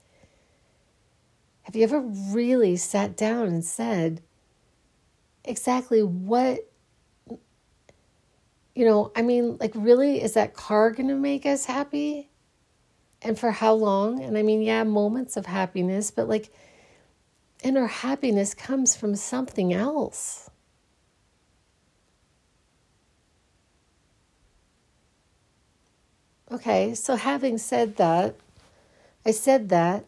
have 1.62 1.76
you 1.76 1.84
ever 1.84 2.00
really 2.00 2.76
sat 2.76 3.16
down 3.16 3.46
and 3.46 3.64
said 3.64 4.20
exactly 5.44 6.02
what, 6.02 6.68
you 8.74 8.84
know, 8.84 9.12
I 9.14 9.22
mean, 9.22 9.56
like, 9.60 9.72
really, 9.74 10.20
is 10.20 10.34
that 10.34 10.54
car 10.54 10.90
going 10.90 11.08
to 11.08 11.14
make 11.14 11.46
us 11.46 11.64
happy? 11.64 12.28
And 13.22 13.38
for 13.38 13.52
how 13.52 13.74
long? 13.74 14.22
And 14.22 14.36
I 14.36 14.42
mean, 14.42 14.60
yeah, 14.60 14.82
moments 14.82 15.36
of 15.36 15.46
happiness, 15.46 16.10
but 16.10 16.28
like, 16.28 16.52
inner 17.64 17.86
happiness 17.86 18.54
comes 18.54 18.94
from 18.94 19.16
something 19.16 19.72
else. 19.72 20.50
Okay, 26.52 26.94
so 26.94 27.16
having 27.16 27.56
said 27.58 27.96
that, 27.96 28.36
I 29.26 29.30
said 29.30 29.70
that, 29.70 30.04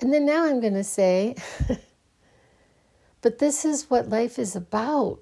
and 0.00 0.12
then 0.12 0.26
now 0.26 0.44
I'm 0.44 0.60
going 0.60 0.74
to 0.74 0.84
say, 0.84 1.36
but 3.22 3.38
this 3.38 3.64
is 3.64 3.88
what 3.88 4.08
life 4.08 4.38
is 4.38 4.56
about. 4.56 5.20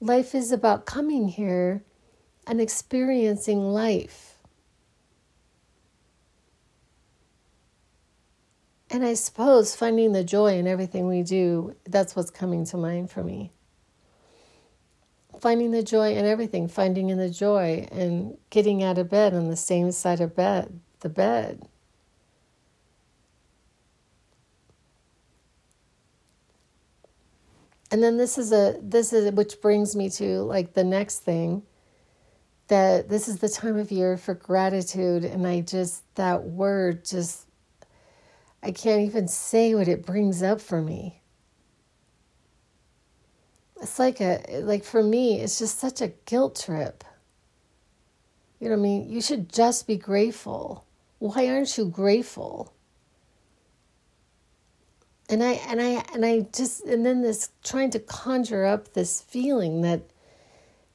Life 0.00 0.34
is 0.34 0.50
about 0.50 0.84
coming 0.84 1.28
here 1.28 1.84
and 2.48 2.60
experiencing 2.60 3.60
life. 3.60 4.31
And 8.92 9.04
I 9.04 9.14
suppose 9.14 9.74
finding 9.74 10.12
the 10.12 10.22
joy 10.22 10.58
in 10.58 10.68
everything 10.68 11.08
we 11.08 11.24
do, 11.24 11.74
that's 11.84 12.14
what's 12.14 12.30
coming 12.30 12.64
to 12.66 12.76
mind 12.76 13.10
for 13.10 13.24
me 13.24 13.50
finding 15.42 15.72
the 15.72 15.82
joy 15.82 16.14
in 16.14 16.24
everything, 16.24 16.68
finding 16.68 17.10
in 17.10 17.18
the 17.18 17.28
joy 17.28 17.84
and 17.90 18.38
getting 18.50 18.80
out 18.80 18.96
of 18.96 19.10
bed 19.10 19.34
on 19.34 19.48
the 19.48 19.56
same 19.56 19.90
side 19.90 20.20
of 20.20 20.36
bed, 20.36 20.78
the 21.00 21.08
bed. 21.08 21.68
And 27.90 28.02
then 28.02 28.16
this 28.16 28.38
is 28.38 28.52
a 28.52 28.78
this 28.80 29.12
is 29.12 29.32
which 29.32 29.60
brings 29.60 29.96
me 29.96 30.08
to 30.10 30.42
like 30.42 30.74
the 30.74 30.84
next 30.84 31.18
thing 31.18 31.62
that 32.68 33.08
this 33.08 33.28
is 33.28 33.38
the 33.38 33.48
time 33.50 33.76
of 33.76 33.90
year 33.90 34.16
for 34.16 34.32
gratitude 34.32 35.24
and 35.24 35.46
I 35.46 35.60
just 35.60 36.02
that 36.14 36.44
word 36.44 37.04
just 37.04 37.46
I 38.62 38.70
can't 38.70 39.02
even 39.02 39.26
say 39.26 39.74
what 39.74 39.88
it 39.88 40.06
brings 40.06 40.42
up 40.42 40.60
for 40.60 40.80
me. 40.80 41.20
It's 43.80 43.98
like 43.98 44.20
a 44.20 44.60
like 44.62 44.84
for 44.84 45.02
me 45.02 45.40
it's 45.40 45.58
just 45.58 45.80
such 45.80 46.00
a 46.00 46.12
guilt 46.26 46.62
trip. 46.64 47.02
You 48.60 48.68
know 48.68 48.76
what 48.76 48.80
i 48.80 48.82
mean? 48.82 49.10
You 49.10 49.20
should 49.20 49.52
just 49.52 49.88
be 49.88 49.96
grateful. 49.96 50.84
Why 51.18 51.48
aren't 51.48 51.76
you 51.76 51.86
grateful? 51.86 52.72
And 55.28 55.42
i 55.42 55.52
and 55.68 55.80
i 55.80 56.04
and 56.14 56.24
i 56.24 56.46
just 56.54 56.84
and 56.84 57.04
then 57.04 57.22
this 57.22 57.50
trying 57.64 57.90
to 57.90 57.98
conjure 57.98 58.64
up 58.64 58.92
this 58.92 59.20
feeling 59.20 59.80
that 59.80 60.02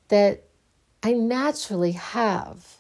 that 0.07 0.43
i 1.03 1.11
naturally 1.11 1.91
have. 1.91 2.77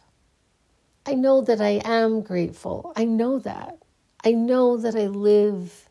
I 1.05 1.15
know 1.15 1.41
that 1.41 1.59
i 1.59 1.81
am 1.83 2.21
grateful. 2.21 2.93
I 2.95 3.03
know 3.03 3.39
that 3.39 3.79
i 4.27 4.31
know 4.31 4.77
that 4.77 4.95
i 4.95 5.07
live 5.07 5.89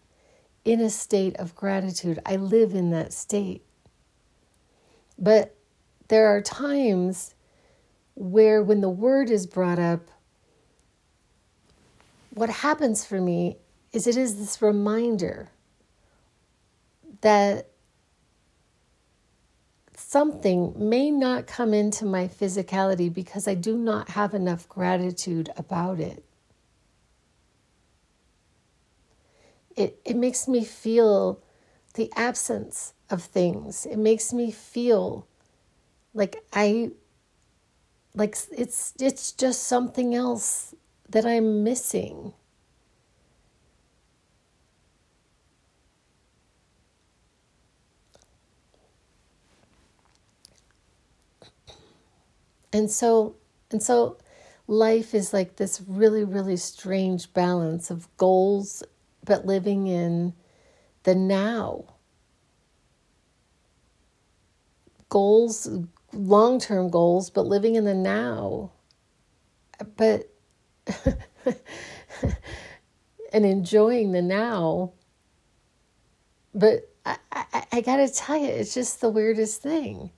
in 0.65 0.81
a 0.81 0.91
state 0.91 1.37
of 1.37 1.55
gratitude 1.55 2.19
i 2.27 2.37
live 2.37 2.75
in 2.75 2.91
that 2.91 3.13
state 3.13 3.63
but 5.19 5.57
there 6.09 6.27
are 6.29 6.41
times 6.41 7.35
where, 8.17 8.63
when 8.63 8.81
the 8.81 8.89
word 8.91 9.31
is 9.31 9.47
brought 9.47 9.79
up, 9.79 10.03
what 12.31 12.51
happens 12.51 13.05
for 13.05 13.21
me 13.21 13.57
is 13.93 14.07
it 14.07 14.17
is 14.17 14.39
this 14.39 14.61
reminder 14.61 15.49
that 17.23 17.71
something 19.97 20.75
may 20.77 21.11
not 21.11 21.47
come 21.47 21.73
into 21.73 22.05
my 22.05 22.29
physicality 22.29 23.13
because 23.13 23.49
I 23.49 23.55
do 23.55 23.77
not 23.77 24.11
have 24.11 24.35
enough 24.35 24.69
gratitude 24.69 25.51
about 25.57 25.99
it. 25.99 26.26
It, 29.77 30.01
it 30.05 30.17
makes 30.17 30.49
me 30.49 30.65
feel 30.65 31.41
the 31.95 32.11
absence 32.17 32.95
of 33.11 33.23
things. 33.23 33.87
It 33.87 33.99
makes 33.99 34.33
me 34.33 34.51
feel 34.51 35.27
like 36.15 36.45
I 36.53 36.93
like 38.15 38.37
it's 38.57 38.93
it's 38.99 39.33
just 39.33 39.63
something 39.65 40.15
else 40.15 40.75
that 41.09 41.25
I'm 41.25 41.63
missing. 41.63 42.33
And 52.73 52.91
so 52.91 53.35
and 53.71 53.83
so 53.83 54.19
life 54.69 55.15
is 55.15 55.33
like 55.33 55.57
this 55.57 55.81
really 55.87 56.25
really 56.25 56.57
strange 56.57 57.33
balance 57.33 57.91
of 57.91 58.09
goals 58.17 58.83
but 59.27 59.45
living 59.45 59.87
in 59.87 60.33
the 61.03 61.15
now 61.15 61.97
goals, 65.09 65.69
long 66.13 66.59
term 66.61 66.91
goals, 66.91 67.31
but 67.31 67.47
living 67.47 67.75
in 67.75 67.85
the 67.85 67.95
now. 67.95 68.73
But, 69.97 70.31
and 73.33 73.45
enjoying 73.45 74.13
the 74.13 74.23
now. 74.23 74.93
But 76.55 76.91
I, 77.05 77.17
I, 77.33 77.67
I 77.73 77.81
got 77.83 77.97
to 77.97 78.09
tell 78.09 78.37
you, 78.37 78.49
it's 78.49 78.75
just 78.75 79.01
the 79.01 79.11
weirdest 79.11 79.63
thing. 79.63 80.11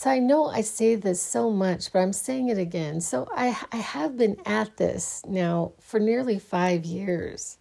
So 0.00 0.08
I 0.08 0.18
know 0.18 0.46
I 0.46 0.62
say 0.62 0.94
this 0.94 1.20
so 1.20 1.50
much, 1.50 1.92
but 1.92 1.98
I'm 1.98 2.14
saying 2.14 2.48
it 2.48 2.56
again. 2.56 3.02
So 3.02 3.28
I, 3.36 3.48
I 3.70 3.76
have 3.76 4.16
been 4.16 4.38
at 4.46 4.78
this 4.78 5.20
now 5.28 5.72
for 5.78 6.00
nearly 6.00 6.38
five 6.38 6.86
years. 6.86 7.58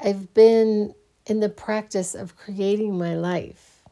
I've 0.00 0.32
been 0.32 0.94
in 1.26 1.40
the 1.40 1.50
practice 1.50 2.14
of 2.14 2.38
creating 2.38 2.96
my 2.96 3.14
life. 3.14 3.82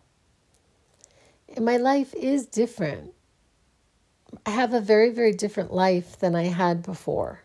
And 1.55 1.67
my 1.67 1.77
life 1.77 2.15
is 2.15 2.47
different. 2.47 3.13
I 4.47 4.51
have 4.53 4.73
a 4.73 4.81
very, 4.81 5.11
very 5.11 5.35
different 5.35 5.71
life 5.71 6.19
than 6.19 6.35
I 6.35 6.45
had 6.45 6.83
before. 6.83 7.43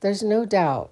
There's 0.00 0.24
no 0.24 0.44
doubt. 0.44 0.90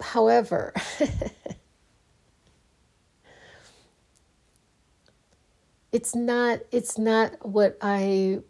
However, 0.00 0.74
it's 5.94 6.14
not 6.16 6.58
it's 6.72 6.98
not 6.98 7.46
what 7.46 7.78
I 7.80 8.40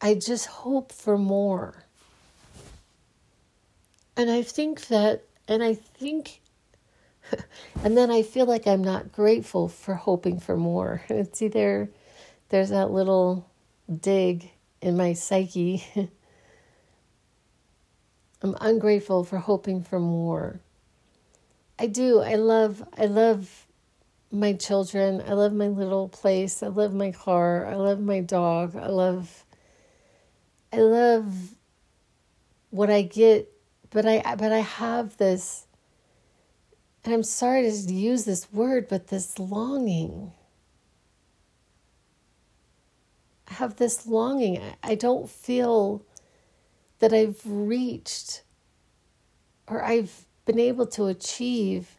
I 0.00 0.14
just 0.14 0.46
hope 0.46 0.92
for 0.92 1.18
more. 1.18 1.82
And 4.16 4.30
I 4.30 4.42
think 4.42 4.86
that, 4.88 5.24
and 5.48 5.64
I 5.64 5.74
think, 5.74 6.40
and 7.82 7.96
then 7.96 8.10
I 8.10 8.22
feel 8.22 8.46
like 8.46 8.68
I'm 8.68 8.84
not 8.84 9.10
grateful 9.10 9.66
for 9.66 9.94
hoping 9.94 10.38
for 10.38 10.56
more. 10.56 11.02
It's 11.08 11.42
either 11.42 11.90
there's 12.50 12.70
that 12.70 12.92
little 12.92 13.50
dig 14.00 14.50
in 14.80 14.96
my 14.96 15.14
psyche. 15.14 15.82
I'm 18.42 18.56
ungrateful 18.60 19.24
for 19.24 19.38
hoping 19.38 19.82
for 19.82 19.98
more. 19.98 20.60
I 21.80 21.88
do. 21.88 22.20
I 22.20 22.36
love 22.36 22.86
I 22.96 23.06
love 23.06 23.63
my 24.34 24.52
children. 24.52 25.22
I 25.26 25.32
love 25.32 25.52
my 25.52 25.68
little 25.68 26.08
place. 26.08 26.62
I 26.62 26.68
love 26.68 26.94
my 26.94 27.12
car. 27.12 27.66
I 27.66 27.76
love 27.76 28.00
my 28.00 28.20
dog. 28.20 28.76
I 28.76 28.88
love 28.88 29.44
I 30.72 30.78
love 30.78 31.54
what 32.70 32.90
I 32.90 33.02
get 33.02 33.52
but 33.90 34.04
I 34.04 34.34
but 34.34 34.52
I 34.52 34.58
have 34.58 35.16
this 35.16 35.66
and 37.04 37.12
I'm 37.12 37.22
sorry 37.22 37.70
to 37.70 37.92
use 37.92 38.24
this 38.24 38.50
word, 38.50 38.88
but 38.88 39.08
this 39.08 39.38
longing. 39.38 40.32
I 43.46 43.54
have 43.54 43.76
this 43.76 44.06
longing. 44.06 44.60
I 44.82 44.94
don't 44.94 45.28
feel 45.28 46.02
that 47.00 47.12
I've 47.12 47.42
reached 47.44 48.42
or 49.68 49.84
I've 49.84 50.24
been 50.46 50.58
able 50.58 50.86
to 50.88 51.06
achieve 51.06 51.90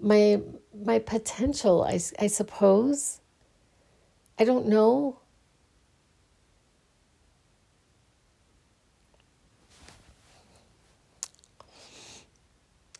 my 0.00 0.40
my 0.74 0.98
potential, 0.98 1.82
I, 1.84 2.00
I 2.18 2.26
suppose. 2.26 3.20
I 4.38 4.44
don't 4.44 4.66
know. 4.66 5.18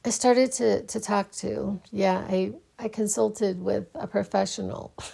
I 0.04 0.10
started 0.10 0.52
to, 0.52 0.82
to 0.82 1.00
talk 1.00 1.30
to, 1.32 1.80
yeah, 1.92 2.24
I, 2.28 2.52
I 2.78 2.88
consulted 2.88 3.60
with 3.60 3.86
a 3.94 4.06
professional. 4.06 4.94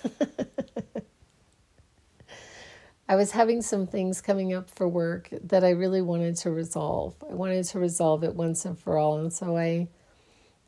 I 3.08 3.14
was 3.14 3.30
having 3.32 3.62
some 3.62 3.86
things 3.86 4.20
coming 4.20 4.52
up 4.52 4.68
for 4.70 4.88
work 4.88 5.28
that 5.44 5.62
I 5.64 5.70
really 5.70 6.02
wanted 6.02 6.36
to 6.38 6.50
resolve. 6.50 7.14
I 7.28 7.34
wanted 7.34 7.64
to 7.64 7.78
resolve 7.78 8.24
it 8.24 8.34
once 8.34 8.64
and 8.64 8.78
for 8.78 8.98
all. 8.98 9.18
And 9.18 9.32
so 9.32 9.56
I 9.56 9.88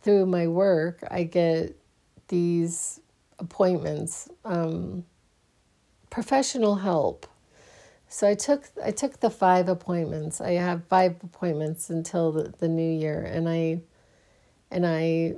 through 0.03 0.27
my 0.27 0.47
work, 0.47 1.03
I 1.11 1.25
get 1.25 1.77
these 2.29 3.01
appointments, 3.39 4.29
um, 4.45 5.05
professional 6.11 6.77
help. 6.77 7.27
So 8.09 8.27
I 8.27 8.35
took 8.35 8.71
I 8.83 8.91
took 8.91 9.21
the 9.21 9.31
five 9.31 9.69
appointments. 9.69 10.41
I 10.41 10.53
have 10.53 10.85
five 10.85 11.17
appointments 11.23 11.91
until 11.91 12.33
the, 12.33 12.55
the 12.59 12.69
new 12.69 12.91
year, 12.91 13.23
and 13.23 13.49
I 13.49 13.81
and 14.71 14.87
I 14.87 15.35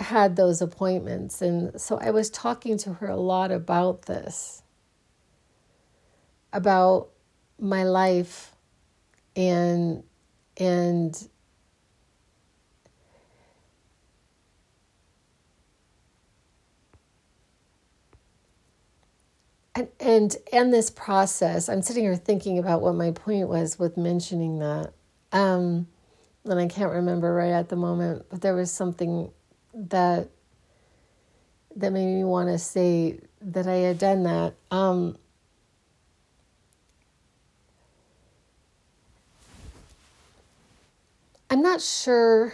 had 0.00 0.36
those 0.36 0.62
appointments, 0.62 1.42
and 1.42 1.78
so 1.78 1.98
I 1.98 2.10
was 2.10 2.30
talking 2.30 2.78
to 2.78 2.94
her 2.94 3.08
a 3.08 3.16
lot 3.16 3.50
about 3.50 4.02
this 4.02 4.62
about 6.56 7.10
my 7.60 7.84
life 7.84 8.54
and 9.36 10.02
and 10.56 11.28
and 19.76 19.88
and 20.00 20.36
and 20.52 20.72
this 20.72 20.90
process 20.90 21.68
i'm 21.68 21.82
sitting 21.82 22.04
here 22.04 22.16
thinking 22.16 22.58
about 22.58 22.80
what 22.80 22.94
my 22.94 23.10
point 23.10 23.48
was 23.48 23.78
with 23.78 23.96
mentioning 23.96 24.58
that 24.58 24.92
um 25.32 25.86
and 26.44 26.58
i 26.58 26.66
can't 26.66 26.92
remember 26.92 27.32
right 27.34 27.52
at 27.52 27.68
the 27.68 27.76
moment 27.76 28.24
but 28.30 28.40
there 28.40 28.54
was 28.54 28.70
something 28.70 29.30
that 29.74 30.28
that 31.76 31.92
made 31.92 32.06
me 32.06 32.24
want 32.24 32.48
to 32.48 32.58
say 32.58 33.20
that 33.40 33.66
i 33.66 33.74
had 33.74 33.98
done 33.98 34.22
that 34.22 34.54
um 34.70 35.16
I'm 41.48 41.62
not 41.62 41.80
sure. 41.80 42.52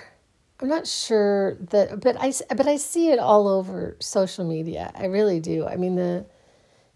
I'm 0.60 0.68
not 0.68 0.86
sure 0.86 1.54
that, 1.70 2.00
but 2.00 2.16
I, 2.20 2.32
but 2.54 2.68
I 2.68 2.76
see 2.76 3.10
it 3.10 3.18
all 3.18 3.48
over 3.48 3.96
social 4.00 4.44
media. 4.44 4.92
I 4.94 5.06
really 5.06 5.40
do. 5.40 5.66
I 5.66 5.76
mean, 5.76 5.96
the, 5.96 6.24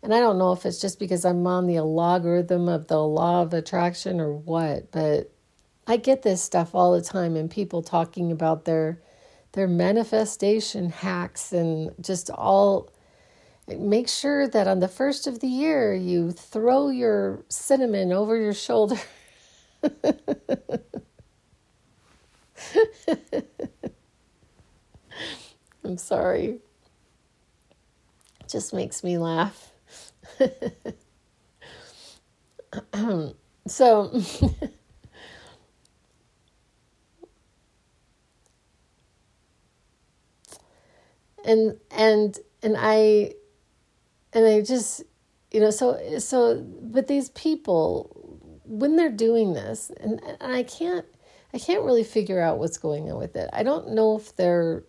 and 0.06 0.14
I 0.14 0.20
don't 0.20 0.38
know 0.38 0.52
if 0.52 0.64
it's 0.64 0.80
just 0.80 1.00
because 1.00 1.24
I'm 1.24 1.44
on 1.48 1.66
the 1.66 1.80
logarithm 1.80 2.68
of 2.68 2.86
the 2.86 3.00
law 3.00 3.42
of 3.42 3.52
attraction 3.52 4.20
or 4.20 4.32
what, 4.32 4.92
but 4.92 5.32
I 5.84 5.96
get 5.96 6.22
this 6.22 6.40
stuff 6.40 6.76
all 6.76 6.92
the 6.92 7.02
time 7.02 7.34
and 7.34 7.50
people 7.50 7.82
talking 7.82 8.30
about 8.30 8.66
their, 8.66 9.02
their 9.50 9.66
manifestation 9.66 10.90
hacks 10.90 11.52
and 11.52 11.90
just 12.00 12.30
all, 12.30 12.88
make 13.66 14.08
sure 14.08 14.46
that 14.46 14.68
on 14.68 14.78
the 14.78 14.86
first 14.86 15.26
of 15.26 15.40
the 15.40 15.48
year 15.48 15.92
you 15.92 16.30
throw 16.30 16.88
your 16.88 17.44
cinnamon 17.48 18.12
over 18.12 18.36
your 18.36 18.54
shoulder. 18.54 19.00
I'm 25.82 25.98
sorry. 25.98 26.60
It 28.38 28.48
just 28.48 28.72
makes 28.72 29.02
me 29.02 29.18
laugh. 29.18 29.72
so 33.66 34.10
and 41.44 41.78
and 41.90 42.38
and 42.62 42.76
I 42.78 43.34
and 44.32 44.46
I 44.46 44.60
just 44.60 45.02
you 45.50 45.60
know 45.60 45.70
so 45.70 46.18
so 46.18 46.62
but 46.82 47.06
these 47.06 47.30
people 47.30 48.40
when 48.64 48.96
they're 48.96 49.10
doing 49.10 49.52
this 49.54 49.90
and, 50.00 50.20
and 50.22 50.54
I 50.54 50.62
can't 50.64 51.06
I 51.54 51.58
can't 51.58 51.84
really 51.84 52.04
figure 52.04 52.40
out 52.40 52.58
what's 52.58 52.76
going 52.76 53.10
on 53.10 53.18
with 53.18 53.36
it. 53.36 53.48
I 53.52 53.62
don't 53.62 53.94
know 53.94 54.16
if 54.16 54.36
they're 54.36 54.84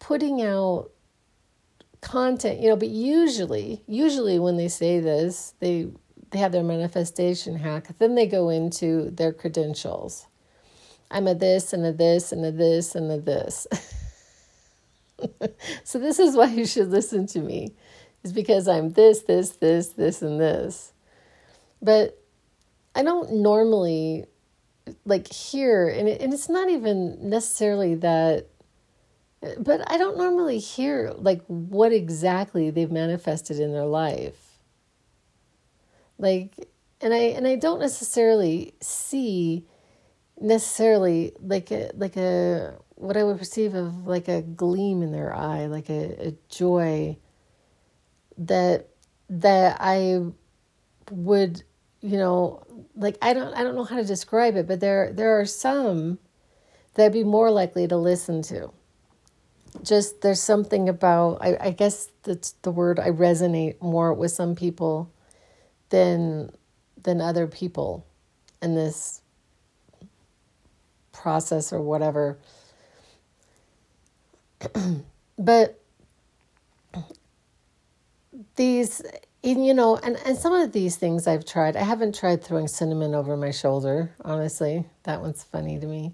putting 0.00 0.42
out 0.42 0.90
content, 2.00 2.60
you 2.60 2.68
know, 2.68 2.76
but 2.76 2.88
usually, 2.88 3.82
usually 3.86 4.38
when 4.38 4.56
they 4.56 4.68
say 4.68 5.00
this, 5.00 5.54
they 5.60 5.88
they 6.30 6.38
have 6.38 6.52
their 6.52 6.62
manifestation 6.62 7.56
hack, 7.56 7.88
then 7.98 8.14
they 8.14 8.26
go 8.26 8.50
into 8.50 9.10
their 9.10 9.32
credentials. 9.32 10.26
I'm 11.10 11.26
a 11.26 11.34
this 11.34 11.72
and 11.72 11.86
a 11.86 11.92
this 11.92 12.32
and 12.32 12.44
a 12.44 12.52
this 12.52 12.94
and 12.94 13.10
a 13.10 13.18
this. 13.18 13.66
so 15.84 15.98
this 15.98 16.18
is 16.18 16.36
why 16.36 16.46
you 16.46 16.66
should 16.66 16.90
listen 16.90 17.26
to 17.28 17.40
me. 17.40 17.72
Is 18.24 18.32
because 18.32 18.68
I'm 18.68 18.90
this, 18.90 19.22
this, 19.22 19.50
this, 19.52 19.88
this, 19.88 20.22
and 20.22 20.40
this. 20.40 20.92
But 21.80 22.20
I 22.94 23.02
don't 23.02 23.34
normally 23.36 24.26
like 25.04 25.32
hear 25.32 25.88
and, 25.88 26.08
it, 26.08 26.20
and 26.20 26.32
it's 26.32 26.48
not 26.48 26.70
even 26.70 27.28
necessarily 27.28 27.94
that 27.96 28.48
but 29.58 29.80
i 29.90 29.96
don't 29.96 30.18
normally 30.18 30.58
hear 30.58 31.12
like 31.16 31.42
what 31.46 31.92
exactly 31.92 32.70
they've 32.70 32.90
manifested 32.90 33.58
in 33.58 33.72
their 33.72 33.86
life 33.86 34.58
like 36.18 36.68
and 37.00 37.14
i 37.14 37.18
and 37.18 37.46
i 37.46 37.54
don't 37.56 37.80
necessarily 37.80 38.74
see 38.80 39.64
necessarily 40.40 41.32
like 41.40 41.70
a 41.70 41.90
like 41.94 42.16
a 42.16 42.76
what 42.96 43.16
i 43.16 43.22
would 43.22 43.38
perceive 43.38 43.74
of 43.74 44.06
like 44.06 44.28
a 44.28 44.42
gleam 44.42 45.02
in 45.02 45.12
their 45.12 45.34
eye 45.34 45.66
like 45.66 45.88
a, 45.88 46.28
a 46.28 46.34
joy 46.48 47.16
that 48.36 48.88
that 49.28 49.76
i 49.80 50.20
would 51.10 51.62
you 52.00 52.16
know 52.16 52.62
like 52.98 53.16
I 53.22 53.32
don't 53.32 53.54
I 53.54 53.62
don't 53.62 53.74
know 53.74 53.84
how 53.84 53.96
to 53.96 54.04
describe 54.04 54.56
it, 54.56 54.66
but 54.66 54.80
there 54.80 55.12
there 55.12 55.38
are 55.38 55.46
some 55.46 56.18
that 56.94 57.06
I'd 57.06 57.12
be 57.12 57.24
more 57.24 57.50
likely 57.50 57.86
to 57.86 57.96
listen 57.96 58.42
to. 58.42 58.72
Just 59.82 60.22
there's 60.22 60.40
something 60.40 60.88
about 60.88 61.38
I, 61.40 61.56
I 61.60 61.70
guess 61.70 62.10
that's 62.22 62.52
the 62.62 62.70
word 62.70 62.98
I 62.98 63.10
resonate 63.10 63.80
more 63.80 64.12
with 64.14 64.32
some 64.32 64.54
people 64.54 65.10
than 65.90 66.50
than 67.02 67.20
other 67.20 67.46
people 67.46 68.06
in 68.60 68.74
this 68.74 69.22
process 71.12 71.72
or 71.72 71.80
whatever. 71.80 72.38
but 75.38 75.80
these 78.56 79.02
and, 79.44 79.64
you 79.64 79.72
know, 79.72 79.96
and, 79.96 80.16
and 80.24 80.36
some 80.36 80.52
of 80.52 80.72
these 80.72 80.96
things 80.96 81.26
I've 81.26 81.44
tried. 81.44 81.76
I 81.76 81.82
haven't 81.82 82.14
tried 82.14 82.42
throwing 82.42 82.68
cinnamon 82.68 83.14
over 83.14 83.36
my 83.36 83.52
shoulder, 83.52 84.10
honestly. 84.24 84.84
That 85.04 85.20
one's 85.20 85.44
funny 85.44 85.78
to 85.78 85.86
me. 85.86 86.12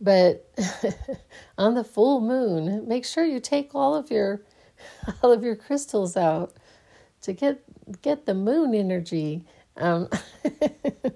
But 0.00 0.48
on 1.58 1.74
the 1.74 1.84
full 1.84 2.20
moon, 2.20 2.88
make 2.88 3.04
sure 3.04 3.24
you 3.24 3.40
take 3.40 3.74
all 3.74 3.94
of 3.94 4.10
your 4.10 4.42
all 5.22 5.32
of 5.32 5.42
your 5.42 5.56
crystals 5.56 6.16
out 6.16 6.54
to 7.22 7.32
get 7.32 7.62
get 8.02 8.26
the 8.26 8.34
moon 8.34 8.74
energy. 8.74 9.44
Um, 9.76 10.08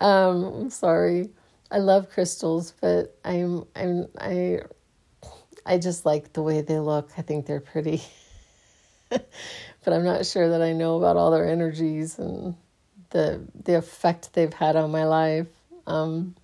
um, 0.00 0.44
I'm 0.44 0.70
sorry. 0.70 1.30
I 1.70 1.78
love 1.78 2.10
crystals, 2.10 2.72
but 2.80 3.16
I'm 3.24 3.64
I'm 3.76 4.06
I 4.18 4.60
I 5.66 5.78
just 5.78 6.06
like 6.06 6.32
the 6.32 6.42
way 6.42 6.62
they 6.62 6.78
look. 6.78 7.10
I 7.18 7.22
think 7.22 7.46
they're 7.46 7.60
pretty. 7.60 8.02
but 9.10 9.22
I'm 9.86 10.04
not 10.04 10.26
sure 10.26 10.48
that 10.50 10.62
I 10.62 10.72
know 10.72 10.96
about 10.96 11.16
all 11.16 11.30
their 11.30 11.46
energies 11.46 12.18
and 12.18 12.56
the 13.10 13.40
the 13.64 13.76
effect 13.76 14.32
they've 14.32 14.52
had 14.52 14.76
on 14.76 14.90
my 14.90 15.04
life. 15.04 15.46
Um, 15.88 16.36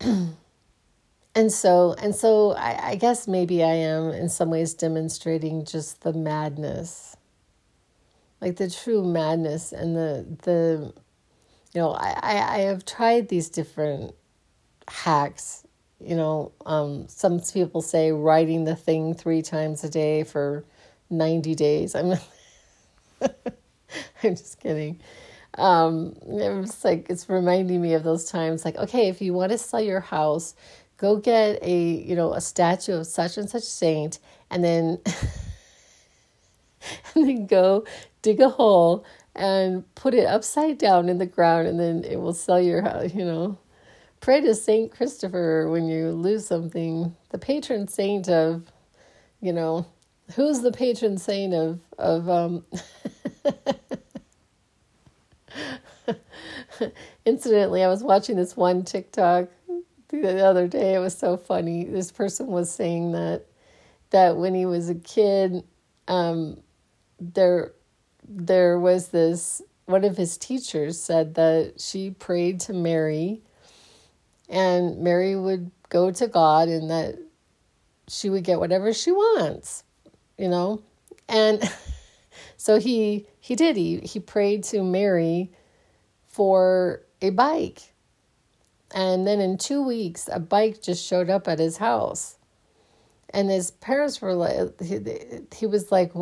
and 1.34 1.50
so 1.50 1.94
and 2.00 2.14
so 2.14 2.52
I, 2.52 2.90
I 2.90 2.94
guess 2.94 3.26
maybe 3.26 3.64
I 3.64 3.74
am 3.74 4.10
in 4.10 4.28
some 4.28 4.50
ways 4.50 4.74
demonstrating 4.74 5.64
just 5.64 6.02
the 6.02 6.12
madness, 6.12 7.16
like 8.40 8.56
the 8.56 8.70
true 8.70 9.04
madness 9.04 9.72
and 9.72 9.96
the 9.96 10.24
the 10.42 10.92
you 11.72 11.80
know 11.80 11.90
I, 11.92 12.18
I, 12.22 12.56
I 12.56 12.58
have 12.58 12.84
tried 12.84 13.28
these 13.28 13.48
different 13.48 14.14
hacks 14.86 15.64
you 16.04 16.16
know, 16.16 16.52
um, 16.66 17.06
some 17.08 17.40
people 17.40 17.80
say 17.80 18.12
writing 18.12 18.64
the 18.64 18.76
thing 18.76 19.14
three 19.14 19.42
times 19.42 19.84
a 19.84 19.88
day 19.88 20.22
for 20.22 20.64
90 21.08 21.54
days. 21.54 21.94
I'm, 21.94 22.12
I'm 24.22 24.36
just 24.36 24.60
kidding. 24.60 25.00
Um, 25.56 26.14
it's 26.26 26.84
like, 26.84 27.06
it's 27.08 27.28
reminding 27.28 27.80
me 27.80 27.94
of 27.94 28.02
those 28.02 28.30
times 28.30 28.64
like, 28.64 28.76
okay, 28.76 29.08
if 29.08 29.20
you 29.20 29.34
want 29.34 29.52
to 29.52 29.58
sell 29.58 29.80
your 29.80 30.00
house, 30.00 30.54
go 30.96 31.16
get 31.16 31.62
a, 31.62 31.78
you 31.78 32.16
know, 32.16 32.32
a 32.32 32.40
statue 32.40 32.94
of 32.94 33.06
such 33.06 33.36
and 33.36 33.48
such 33.48 33.62
saint 33.62 34.18
and 34.50 34.64
then, 34.64 34.98
and 37.14 37.28
then 37.28 37.46
go 37.46 37.84
dig 38.22 38.40
a 38.40 38.48
hole 38.48 39.04
and 39.34 39.84
put 39.94 40.14
it 40.14 40.26
upside 40.26 40.78
down 40.78 41.08
in 41.08 41.18
the 41.18 41.26
ground 41.26 41.66
and 41.66 41.78
then 41.78 42.04
it 42.04 42.16
will 42.16 42.32
sell 42.32 42.60
your 42.60 42.82
house, 42.82 43.14
you 43.14 43.24
know. 43.24 43.58
Pray 44.20 44.40
to 44.40 44.54
Saint 44.54 44.90
Christopher 44.90 45.68
when 45.68 45.86
you 45.86 46.12
lose 46.12 46.46
something, 46.46 47.14
the 47.28 47.38
patron 47.38 47.88
saint 47.88 48.26
of, 48.28 48.62
you 49.42 49.52
know, 49.52 49.84
who's 50.34 50.60
the 50.60 50.72
patron 50.72 51.18
saint 51.18 51.52
of 51.52 51.80
of 51.98 52.28
um 52.28 52.64
Incidentally, 57.24 57.82
I 57.82 57.88
was 57.88 58.02
watching 58.02 58.36
this 58.36 58.56
one 58.56 58.84
TikTok 58.84 59.48
the 60.10 60.44
other 60.44 60.68
day. 60.68 60.94
It 60.94 60.98
was 60.98 61.16
so 61.16 61.36
funny. 61.36 61.84
This 61.84 62.12
person 62.12 62.48
was 62.48 62.70
saying 62.70 63.12
that 63.12 63.46
that 64.10 64.36
when 64.36 64.54
he 64.54 64.66
was 64.66 64.88
a 64.88 64.94
kid, 64.94 65.64
um, 66.08 66.60
there 67.20 67.72
there 68.28 68.78
was 68.78 69.08
this 69.08 69.62
one 69.86 70.04
of 70.04 70.16
his 70.16 70.38
teachers 70.38 71.00
said 71.00 71.34
that 71.34 71.74
she 71.80 72.10
prayed 72.10 72.60
to 72.60 72.72
Mary, 72.72 73.42
and 74.48 75.00
Mary 75.00 75.36
would 75.36 75.70
go 75.88 76.10
to 76.10 76.26
God, 76.26 76.68
and 76.68 76.90
that 76.90 77.18
she 78.08 78.30
would 78.30 78.44
get 78.44 78.60
whatever 78.60 78.92
she 78.92 79.10
wants, 79.10 79.84
you 80.38 80.48
know, 80.48 80.82
and 81.28 81.62
so 82.56 82.78
he 82.78 83.26
he 83.40 83.54
did. 83.54 83.76
He 83.76 84.00
he 84.00 84.20
prayed 84.20 84.64
to 84.64 84.82
Mary 84.82 85.50
for 86.26 87.02
a 87.22 87.30
bike. 87.30 87.94
And 88.94 89.26
then 89.26 89.40
in 89.40 89.56
two 89.58 89.82
weeks, 89.82 90.28
a 90.32 90.40
bike 90.40 90.82
just 90.82 91.04
showed 91.04 91.30
up 91.30 91.48
at 91.48 91.58
his 91.58 91.76
house. 91.76 92.38
And 93.30 93.50
his 93.50 93.70
parents 93.72 94.20
were 94.20 94.34
like, 94.34 94.80
he, 94.80 95.00
he 95.54 95.66
was 95.66 95.90
like, 95.90 96.12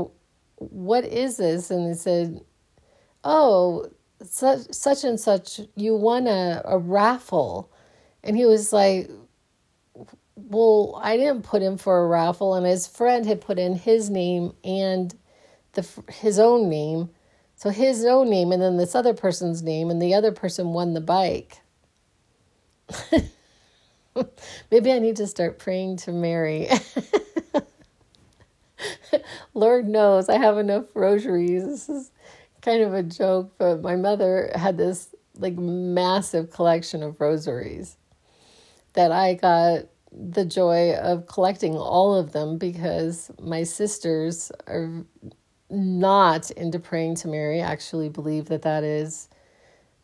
What 0.57 1.05
is 1.05 1.37
this? 1.39 1.71
And 1.71 1.89
he 1.89 1.95
said, 1.95 2.43
Oh, 3.25 3.91
such, 4.23 4.71
such 4.73 5.05
and 5.05 5.19
such, 5.21 5.61
you 5.77 5.95
won 5.95 6.27
a, 6.27 6.63
a 6.65 6.79
raffle. 6.79 7.71
And 8.23 8.37
he 8.37 8.47
was 8.47 8.73
like, 8.73 9.11
Well, 10.37 10.99
I 11.03 11.17
didn't 11.17 11.43
put 11.43 11.63
him 11.63 11.77
for 11.77 12.03
a 12.05 12.07
raffle. 12.07 12.55
And 12.55 12.65
his 12.65 12.87
friend 12.87 13.27
had 13.27 13.41
put 13.43 13.59
in 13.59 13.77
his 13.77 14.09
name 14.09 14.53
and 14.65 15.15
the 15.73 15.87
his 16.11 16.39
own 16.39 16.69
name. 16.69 17.11
So 17.57 17.71
his 17.71 18.05
own 18.05 18.29
name 18.29 18.51
and 18.51 18.61
then 18.61 18.77
this 18.77 18.95
other 18.95 19.15
person's 19.15 19.63
name, 19.63 19.91
and 19.91 20.03
the 20.03 20.15
other 20.15 20.33
person 20.33 20.69
won 20.69 20.95
the 20.95 21.01
bike. 21.01 21.59
Maybe 24.71 24.93
I 24.93 24.99
need 24.99 25.17
to 25.17 25.27
start 25.27 25.59
praying 25.59 25.99
to 25.99 26.13
Mary. 26.13 26.69
Lord 29.55 29.89
knows 29.89 30.29
I 30.29 30.39
have 30.39 30.59
enough 30.59 30.87
rosaries. 30.95 31.65
This 31.65 31.89
is 31.89 32.11
kind 32.61 32.83
of 32.83 32.95
a 32.95 33.03
joke, 33.03 33.55
but 33.59 33.83
my 33.83 33.97
mother 33.97 34.51
had 34.55 34.77
this 34.77 35.15
like 35.39 35.55
massive 35.55 36.51
collection 36.51 37.03
of 37.03 37.21
rosaries 37.21 37.97
that 38.93 39.13
I 39.13 39.35
got 39.35 39.87
the 40.13 40.45
joy 40.45 40.95
of 40.95 41.27
collecting 41.27 41.75
all 41.75 42.15
of 42.15 42.33
them 42.33 42.59
because 42.59 43.31
my 43.41 43.63
sisters 43.63 44.53
are 44.67 45.05
not 45.73 46.51
into 46.53 46.79
praying 46.79 47.17
to 47.17 47.29
Mary 47.29 47.61
actually 47.61 48.09
believe 48.09 48.47
that 48.47 48.63
that 48.63 48.85
is 48.85 49.29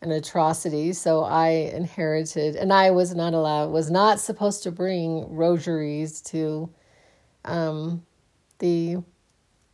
an 0.00 0.10
atrocity. 0.10 0.92
So 0.92 1.22
I 1.22 1.48
inherited, 1.48 2.56
and 2.56 2.72
I 2.72 2.90
was 2.90 3.14
not 3.14 3.34
allowed, 3.34 3.70
was 3.70 3.90
not 3.90 4.20
supposed 4.20 4.62
to 4.62 4.72
bring 4.72 5.34
rosaries 5.34 6.20
to 6.22 6.70
um, 7.44 8.04
the 8.58 8.98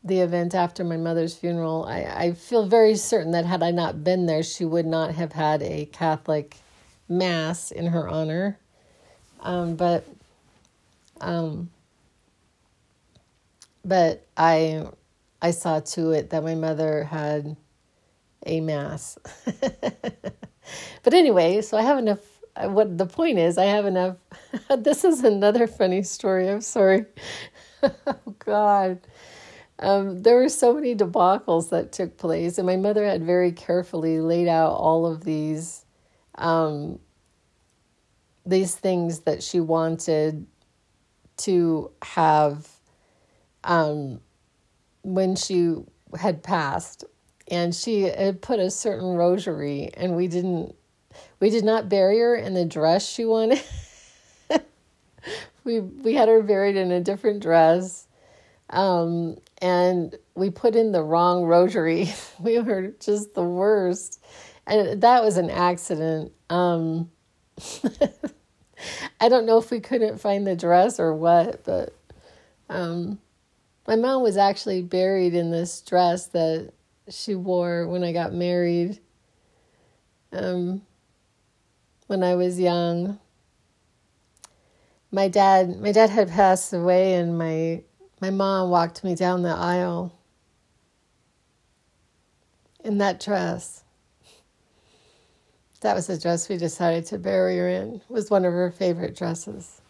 the 0.07 0.21
event 0.21 0.55
after 0.55 0.85
my 0.85 0.99
mother's 0.99 1.35
funeral. 1.35 1.87
I, 1.87 2.03
I 2.03 2.33
feel 2.33 2.67
very 2.67 2.95
certain 2.95 3.33
that 3.33 3.47
had 3.47 3.63
I 3.63 3.71
not 3.71 4.05
been 4.05 4.27
there, 4.27 4.43
she 4.43 4.67
would 4.67 4.85
not 4.85 5.15
have 5.15 5.33
had 5.33 5.63
a 5.63 5.87
Catholic 5.87 6.59
mass 7.09 7.71
in 7.71 7.87
her 7.87 8.07
honor. 8.07 8.59
Um, 9.41 9.77
but 9.77 10.05
um, 11.23 11.71
but 13.83 14.27
I 14.37 14.89
I 15.45 15.51
saw 15.51 15.81
to 15.81 16.13
it 16.13 16.31
that 16.31 16.43
my 16.43 16.55
mother 16.55 17.05
had 17.05 17.59
a 18.47 18.63
mass. 18.63 19.19
but 21.03 21.13
anyway, 21.13 21.61
so 21.61 21.77
I 21.77 21.83
have 21.83 21.99
enough. 21.99 22.21
What 22.63 22.97
the 22.97 23.05
point 23.05 23.39
is, 23.39 23.59
I 23.59 23.67
have 23.67 23.85
enough. 23.85 24.17
this 24.79 25.05
is 25.05 25.23
another 25.23 25.67
funny 25.67 26.03
story. 26.03 26.49
I'm 26.49 26.63
sorry. 26.63 27.05
oh, 27.83 28.17
God. 28.39 29.01
Um, 29.81 30.23
there 30.23 30.37
were 30.37 30.49
so 30.49 30.73
many 30.73 30.95
debacles 30.95 31.69
that 31.69 31.93
took 31.93 32.17
place, 32.17 32.57
and 32.57 32.67
my 32.67 32.77
mother 32.77 33.05
had 33.05 33.23
very 33.23 33.53
carefully 33.53 34.21
laid 34.21 34.49
out 34.49 34.73
all 34.73 35.05
of 35.05 35.25
these 35.25 35.85
um, 36.37 37.01
these 38.47 38.75
things 38.75 39.21
that 39.21 39.43
she 39.43 39.61
wanted 39.61 40.47
to 41.37 41.91
have 42.01 42.67
um, 43.63 44.21
when 45.05 45.37
she 45.37 45.77
had 46.19 46.43
passed 46.43 47.05
and 47.49 47.75
she 47.75 48.03
had 48.03 48.41
put 48.43 48.59
a 48.59 48.71
certain 48.71 49.15
rosary 49.15 49.91
and 49.95 50.17
we 50.17 50.27
didn't 50.27 50.75
we 51.39 51.51
did 51.51 51.65
not 51.65 51.89
bury 51.89 52.19
her 52.19 52.35
in 52.35 52.55
the 52.55 52.65
dress 52.65 53.09
she 53.09 53.25
wanted. 53.25 53.63
We 55.65 55.81
we 55.81 56.13
had 56.13 56.29
her 56.29 56.43
buried 56.43 56.77
in 56.77 56.93
a 56.93 57.01
different 57.01 57.41
dress 57.41 58.07
um, 58.69 59.39
and 59.63 60.15
we 60.35 60.51
put 60.51 60.77
in 60.77 60.93
the 60.93 61.03
wrong 61.03 61.45
rosary. 61.45 62.13
We 62.39 62.59
were 62.59 62.93
just 63.01 63.33
the 63.35 63.43
worst. 63.43 64.23
And 64.67 65.01
that 65.01 65.25
was 65.25 65.39
an 65.39 65.49
accident. 65.49 66.33
Um, 66.51 67.11
i 69.21 69.29
don't 69.29 69.47
know 69.47 69.57
if 69.59 69.71
we 69.71 69.81
couldn't 69.81 70.21
find 70.21 70.47
the 70.47 70.57
dress 70.57 70.99
or 70.99 71.15
what 71.15 71.65
but 71.65 71.95
um, 72.69 73.19
my 73.87 73.97
mom 73.97 74.23
was 74.23 74.37
actually 74.37 74.83
buried 74.83 75.35
in 75.35 75.51
this 75.51 75.81
dress 75.81 76.27
that 76.29 76.73
she 77.09 77.35
wore 77.35 77.87
when 77.87 78.03
I 78.03 78.13
got 78.13 78.33
married. 78.33 79.01
Um, 80.33 80.83
when 82.07 82.23
I 82.23 82.35
was 82.35 82.59
young. 82.59 83.19
My 85.11 85.29
dad, 85.29 85.81
my 85.81 85.93
dad 85.93 86.11
had 86.11 86.29
passed 86.29 86.73
away, 86.73 87.15
and 87.15 87.39
my 87.39 87.83
my 88.21 88.31
mom 88.31 88.71
walked 88.71 89.05
me 89.05 89.15
down 89.15 89.43
the 89.43 89.51
aisle 89.51 90.13
in 92.83 92.99
that 92.99 93.21
dress. 93.21 93.85
That 95.81 95.95
was 95.95 96.07
the 96.07 96.19
dress 96.19 96.49
we 96.49 96.57
decided 96.57 97.05
to 97.07 97.19
bury 97.19 97.59
her 97.59 97.69
in. 97.69 97.97
It 97.97 98.03
was 98.09 98.31
one 98.31 98.45
of 98.45 98.53
her 98.53 98.71
favorite 98.71 99.15
dresses. 99.15 99.83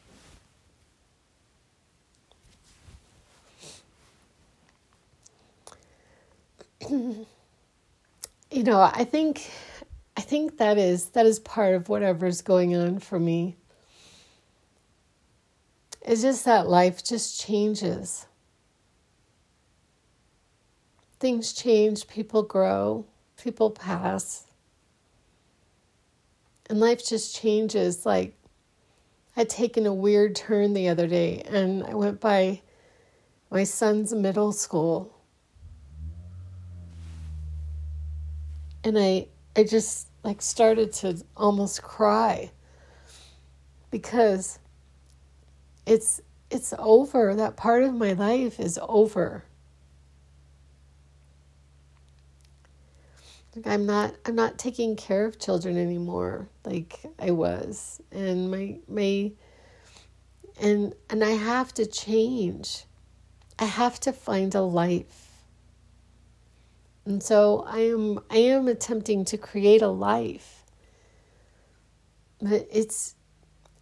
You 8.51 8.63
know, 8.63 8.81
I 8.81 9.05
think 9.05 9.51
I 10.17 10.21
think 10.21 10.59
that 10.59 10.79
is 10.79 11.11
that 11.11 11.27
is 11.27 11.41
part 11.41 11.75
of 11.75 11.89
whatever's 11.89 12.41
going 12.41 12.77
on 12.77 13.01
for 13.01 13.19
me. 13.19 13.57
It's 16.03 16.23
just 16.23 16.45
that 16.45 16.69
life 16.69 17.03
just 17.03 17.41
changes. 17.41 18.27
Things 21.19 21.53
change, 21.53 22.07
people 22.07 22.43
grow, 22.43 23.07
people 23.43 23.71
pass. 23.71 24.45
And 26.69 26.81
life 26.81 27.05
just 27.07 27.35
changes. 27.35 28.05
Like, 28.05 28.37
I'd 29.37 29.49
taken 29.49 29.87
a 29.87 29.95
weird 29.95 30.37
turn 30.37 30.75
the 30.75 30.89
other 30.89 31.07
day 31.07 31.43
and 31.49 31.83
I 31.85 31.95
went 31.95 32.21
by 32.21 32.61
my 33.51 33.65
son's 33.65 34.13
middle 34.13 34.53
school 34.53 35.14
and 38.85 38.99
I 38.99 39.27
I 39.57 39.65
just 39.65 40.09
like 40.23 40.43
started 40.43 40.93
to 40.95 41.25
almost 41.37 41.83
cry 41.83 42.51
because 43.91 44.59
it's 45.87 46.21
it's 46.51 46.75
over. 46.79 47.35
That 47.35 47.57
part 47.57 47.83
of 47.83 47.95
my 47.95 48.13
life 48.13 48.61
is 48.61 48.79
over. 48.83 49.45
Like 53.57 53.67
I'm 53.67 53.87
not 53.87 54.15
I'm 54.27 54.35
not 54.35 54.59
taking 54.59 54.97
care 54.97 55.25
of 55.25 55.39
children 55.39 55.79
anymore 55.79 56.49
like 56.65 57.01
I 57.19 57.31
was. 57.31 58.01
And 58.13 58.51
my 58.51 58.79
my 58.87 59.33
and 60.61 60.95
and 61.09 61.25
I 61.25 61.31
have 61.31 61.73
to 61.75 61.87
change. 61.87 62.85
I 63.59 63.67
have 63.67 64.01
to 64.01 64.13
find 64.13 64.55
a 64.55 64.63
life 64.63 65.34
and 67.07 67.23
so 67.23 67.65
I 67.67 67.81
am 67.81 68.21
I 68.31 68.39
am 68.39 68.69
attempting 68.69 69.25
to 69.27 69.37
create 69.37 69.83
a 69.83 69.89
life. 69.89 70.65
But 72.41 72.67
it's 72.73 73.15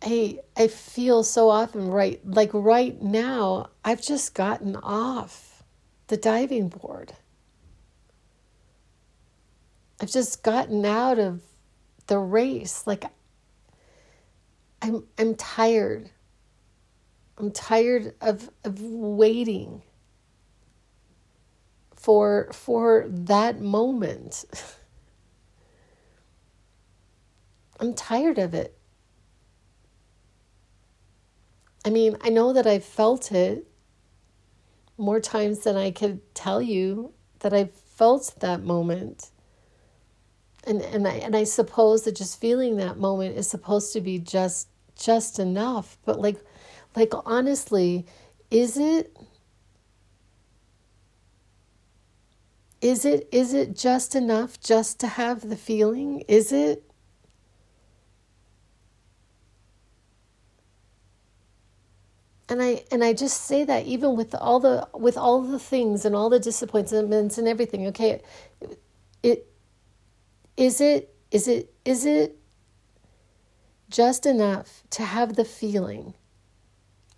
I 0.03 0.41
I 0.57 0.67
feel 0.69 1.23
so 1.23 1.49
often 1.49 1.89
right 1.89 2.21
like 2.25 2.51
right 2.53 3.01
now 3.01 3.71
I've 3.85 4.03
just 4.03 4.35
gotten 4.35 4.77
off 4.77 5.63
the 6.09 6.17
diving 6.17 6.69
board. 6.69 7.13
I've 10.01 10.11
just 10.11 10.43
gotten 10.43 10.85
out 10.85 11.21
of 11.21 11.43
the 12.09 12.19
race. 12.19 12.87
Like 12.89 13.05
I'm 14.81 15.05
I'm 15.17 15.37
tired. 15.37 16.11
I'm 17.39 17.53
tired 17.53 18.15
of 18.21 18.51
of 18.65 18.83
waiting 18.83 19.83
for 22.03 22.49
for 22.53 23.07
that 23.09 23.61
moment. 23.61 24.45
I'm 27.81 27.95
tired 27.95 28.39
of 28.39 28.55
it. 28.55 28.77
I 31.85 31.91
mean, 31.91 32.17
I 32.21 32.29
know 32.29 32.53
that 32.53 32.67
I've 32.67 32.85
felt 32.85 33.33
it 33.33 33.67
more 34.99 35.21
times 35.21 35.61
than 35.61 35.77
I 35.77 35.91
could 35.91 36.35
tell 36.35 36.61
you 36.61 37.13
that 37.41 37.53
I've 37.53 37.73
felt 37.73 38.35
that 38.41 38.63
moment. 38.65 39.31
And 40.65 40.83
and 40.83 41.07
I 41.07 41.15
and 41.15 41.37
I 41.37 41.45
suppose 41.45 42.03
that 42.03 42.17
just 42.17 42.41
feeling 42.41 42.77
that 42.77 42.99
moment 42.99 43.37
is 43.37 43.49
supposed 43.49 43.93
to 43.93 44.01
be 44.01 44.19
just 44.19 44.69
just 44.97 45.39
enough. 45.39 45.99
But 46.05 46.21
like 46.21 46.41
like 46.97 47.13
honestly, 47.25 48.07
is 48.51 48.77
it 48.77 49.17
is 52.83 53.07
it 53.07 53.29
is 53.33 53.55
it 53.55 53.75
just 53.75 54.15
enough 54.15 54.61
just 54.61 55.01
to 55.01 55.07
have 55.07 55.49
the 55.49 55.57
feeling? 55.57 56.21
Is 56.29 56.53
it? 56.53 56.85
and 62.53 62.61
I 62.63 62.85
and 62.91 63.03
I 63.03 63.15
just 63.15 63.47
say 63.47 63.65
that 63.65 63.87
even 63.87 64.15
with 64.15 64.35
all 64.35 64.61
the 64.61 64.87
with 64.93 65.17
all 65.17 65.41
the 65.41 65.59
things 65.59 66.05
and 66.05 66.15
all 66.15 66.29
the 66.29 66.39
disappointments 66.39 67.39
and 67.39 67.49
everything. 67.49 67.87
Okay, 67.87 68.21
it 69.23 69.47
is 70.59 70.79
it 70.83 71.15
is 71.31 71.49
it 71.49 71.73
is 71.87 72.05
it 72.05 72.39
just 73.89 74.27
enough 74.27 74.83
to 74.91 75.03
have 75.03 75.37
the 75.37 75.47
feeling 75.47 76.13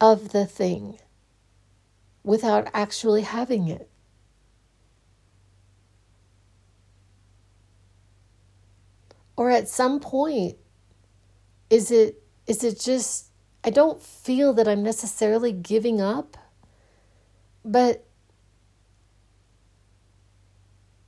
of 0.00 0.31
the 0.31 0.46
thing 0.46 0.98
without 2.22 2.68
actually 2.72 3.22
having 3.22 3.66
it. 3.66 3.90
Or 9.36 9.50
at 9.50 9.68
some 9.68 10.00
point 10.00 10.56
is 11.70 11.90
it 11.90 12.22
is 12.46 12.62
it 12.62 12.78
just 12.78 13.26
I 13.64 13.70
don't 13.70 14.00
feel 14.00 14.52
that 14.54 14.68
I'm 14.68 14.82
necessarily 14.82 15.52
giving 15.52 16.00
up, 16.00 16.36
but 17.64 18.06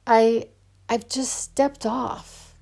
I 0.06 0.48
I've 0.88 1.08
just 1.08 1.34
stepped 1.34 1.84
off. 1.84 2.54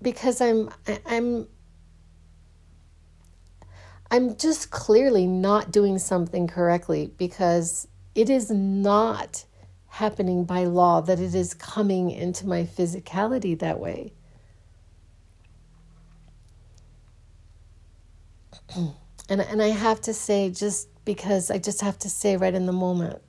Because 0.00 0.40
I'm 0.40 0.70
I'm 1.06 1.48
I'm 4.10 4.36
just 4.36 4.70
clearly 4.70 5.26
not 5.26 5.70
doing 5.70 5.98
something 5.98 6.46
correctly 6.46 7.12
because 7.18 7.88
it 8.14 8.30
is 8.30 8.50
not 8.50 9.44
happening 9.98 10.44
by 10.44 10.64
law 10.64 11.00
that 11.00 11.18
it 11.18 11.34
is 11.34 11.54
coming 11.54 12.10
into 12.10 12.46
my 12.46 12.62
physicality 12.62 13.58
that 13.58 13.80
way. 13.80 14.12
and 18.76 19.40
and 19.40 19.60
I 19.60 19.68
have 19.68 20.00
to 20.02 20.14
say 20.14 20.50
just 20.50 20.88
because 21.04 21.50
I 21.50 21.58
just 21.58 21.80
have 21.80 21.98
to 22.00 22.08
say 22.08 22.36
right 22.36 22.54
in 22.54 22.66
the 22.66 22.72
moment 22.72 23.20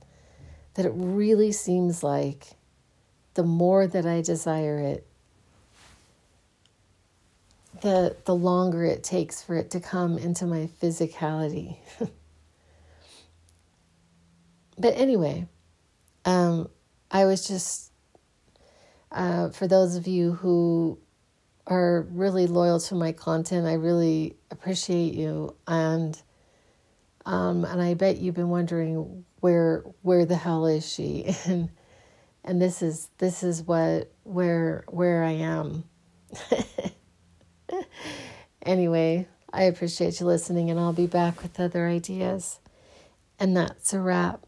that 0.74 0.86
it 0.86 0.92
really 0.94 1.50
seems 1.50 2.04
like 2.04 2.48
the 3.34 3.42
more 3.42 3.88
that 3.88 4.06
I 4.06 4.20
desire 4.20 4.78
it 4.78 5.06
the 7.80 8.16
the 8.26 8.34
longer 8.34 8.84
it 8.84 9.02
takes 9.02 9.42
for 9.42 9.56
it 9.56 9.70
to 9.70 9.80
come 9.80 10.18
into 10.18 10.46
my 10.46 10.68
physicality. 10.80 11.78
but 14.78 14.94
anyway, 14.96 15.48
um, 16.24 16.68
I 17.10 17.24
was 17.24 17.46
just 17.46 17.90
uh, 19.12 19.50
for 19.50 19.66
those 19.66 19.96
of 19.96 20.06
you 20.06 20.32
who 20.32 20.98
are 21.66 22.06
really 22.10 22.46
loyal 22.46 22.80
to 22.80 22.94
my 22.94 23.12
content. 23.12 23.66
I 23.66 23.74
really 23.74 24.36
appreciate 24.50 25.14
you, 25.14 25.54
and 25.66 26.20
um, 27.24 27.64
and 27.64 27.80
I 27.80 27.94
bet 27.94 28.18
you've 28.18 28.34
been 28.34 28.48
wondering 28.48 29.24
where 29.40 29.84
where 30.02 30.26
the 30.26 30.36
hell 30.36 30.66
is 30.66 30.86
she, 30.86 31.34
and 31.46 31.70
and 32.44 32.60
this 32.60 32.82
is 32.82 33.08
this 33.18 33.42
is 33.42 33.62
what 33.62 34.12
where 34.24 34.84
where 34.88 35.24
I 35.24 35.32
am. 35.32 35.84
anyway, 38.62 39.28
I 39.52 39.64
appreciate 39.64 40.20
you 40.20 40.26
listening, 40.26 40.70
and 40.70 40.78
I'll 40.78 40.92
be 40.92 41.06
back 41.06 41.42
with 41.42 41.58
other 41.60 41.86
ideas, 41.86 42.58
and 43.38 43.56
that's 43.56 43.92
a 43.92 44.00
wrap. 44.00 44.44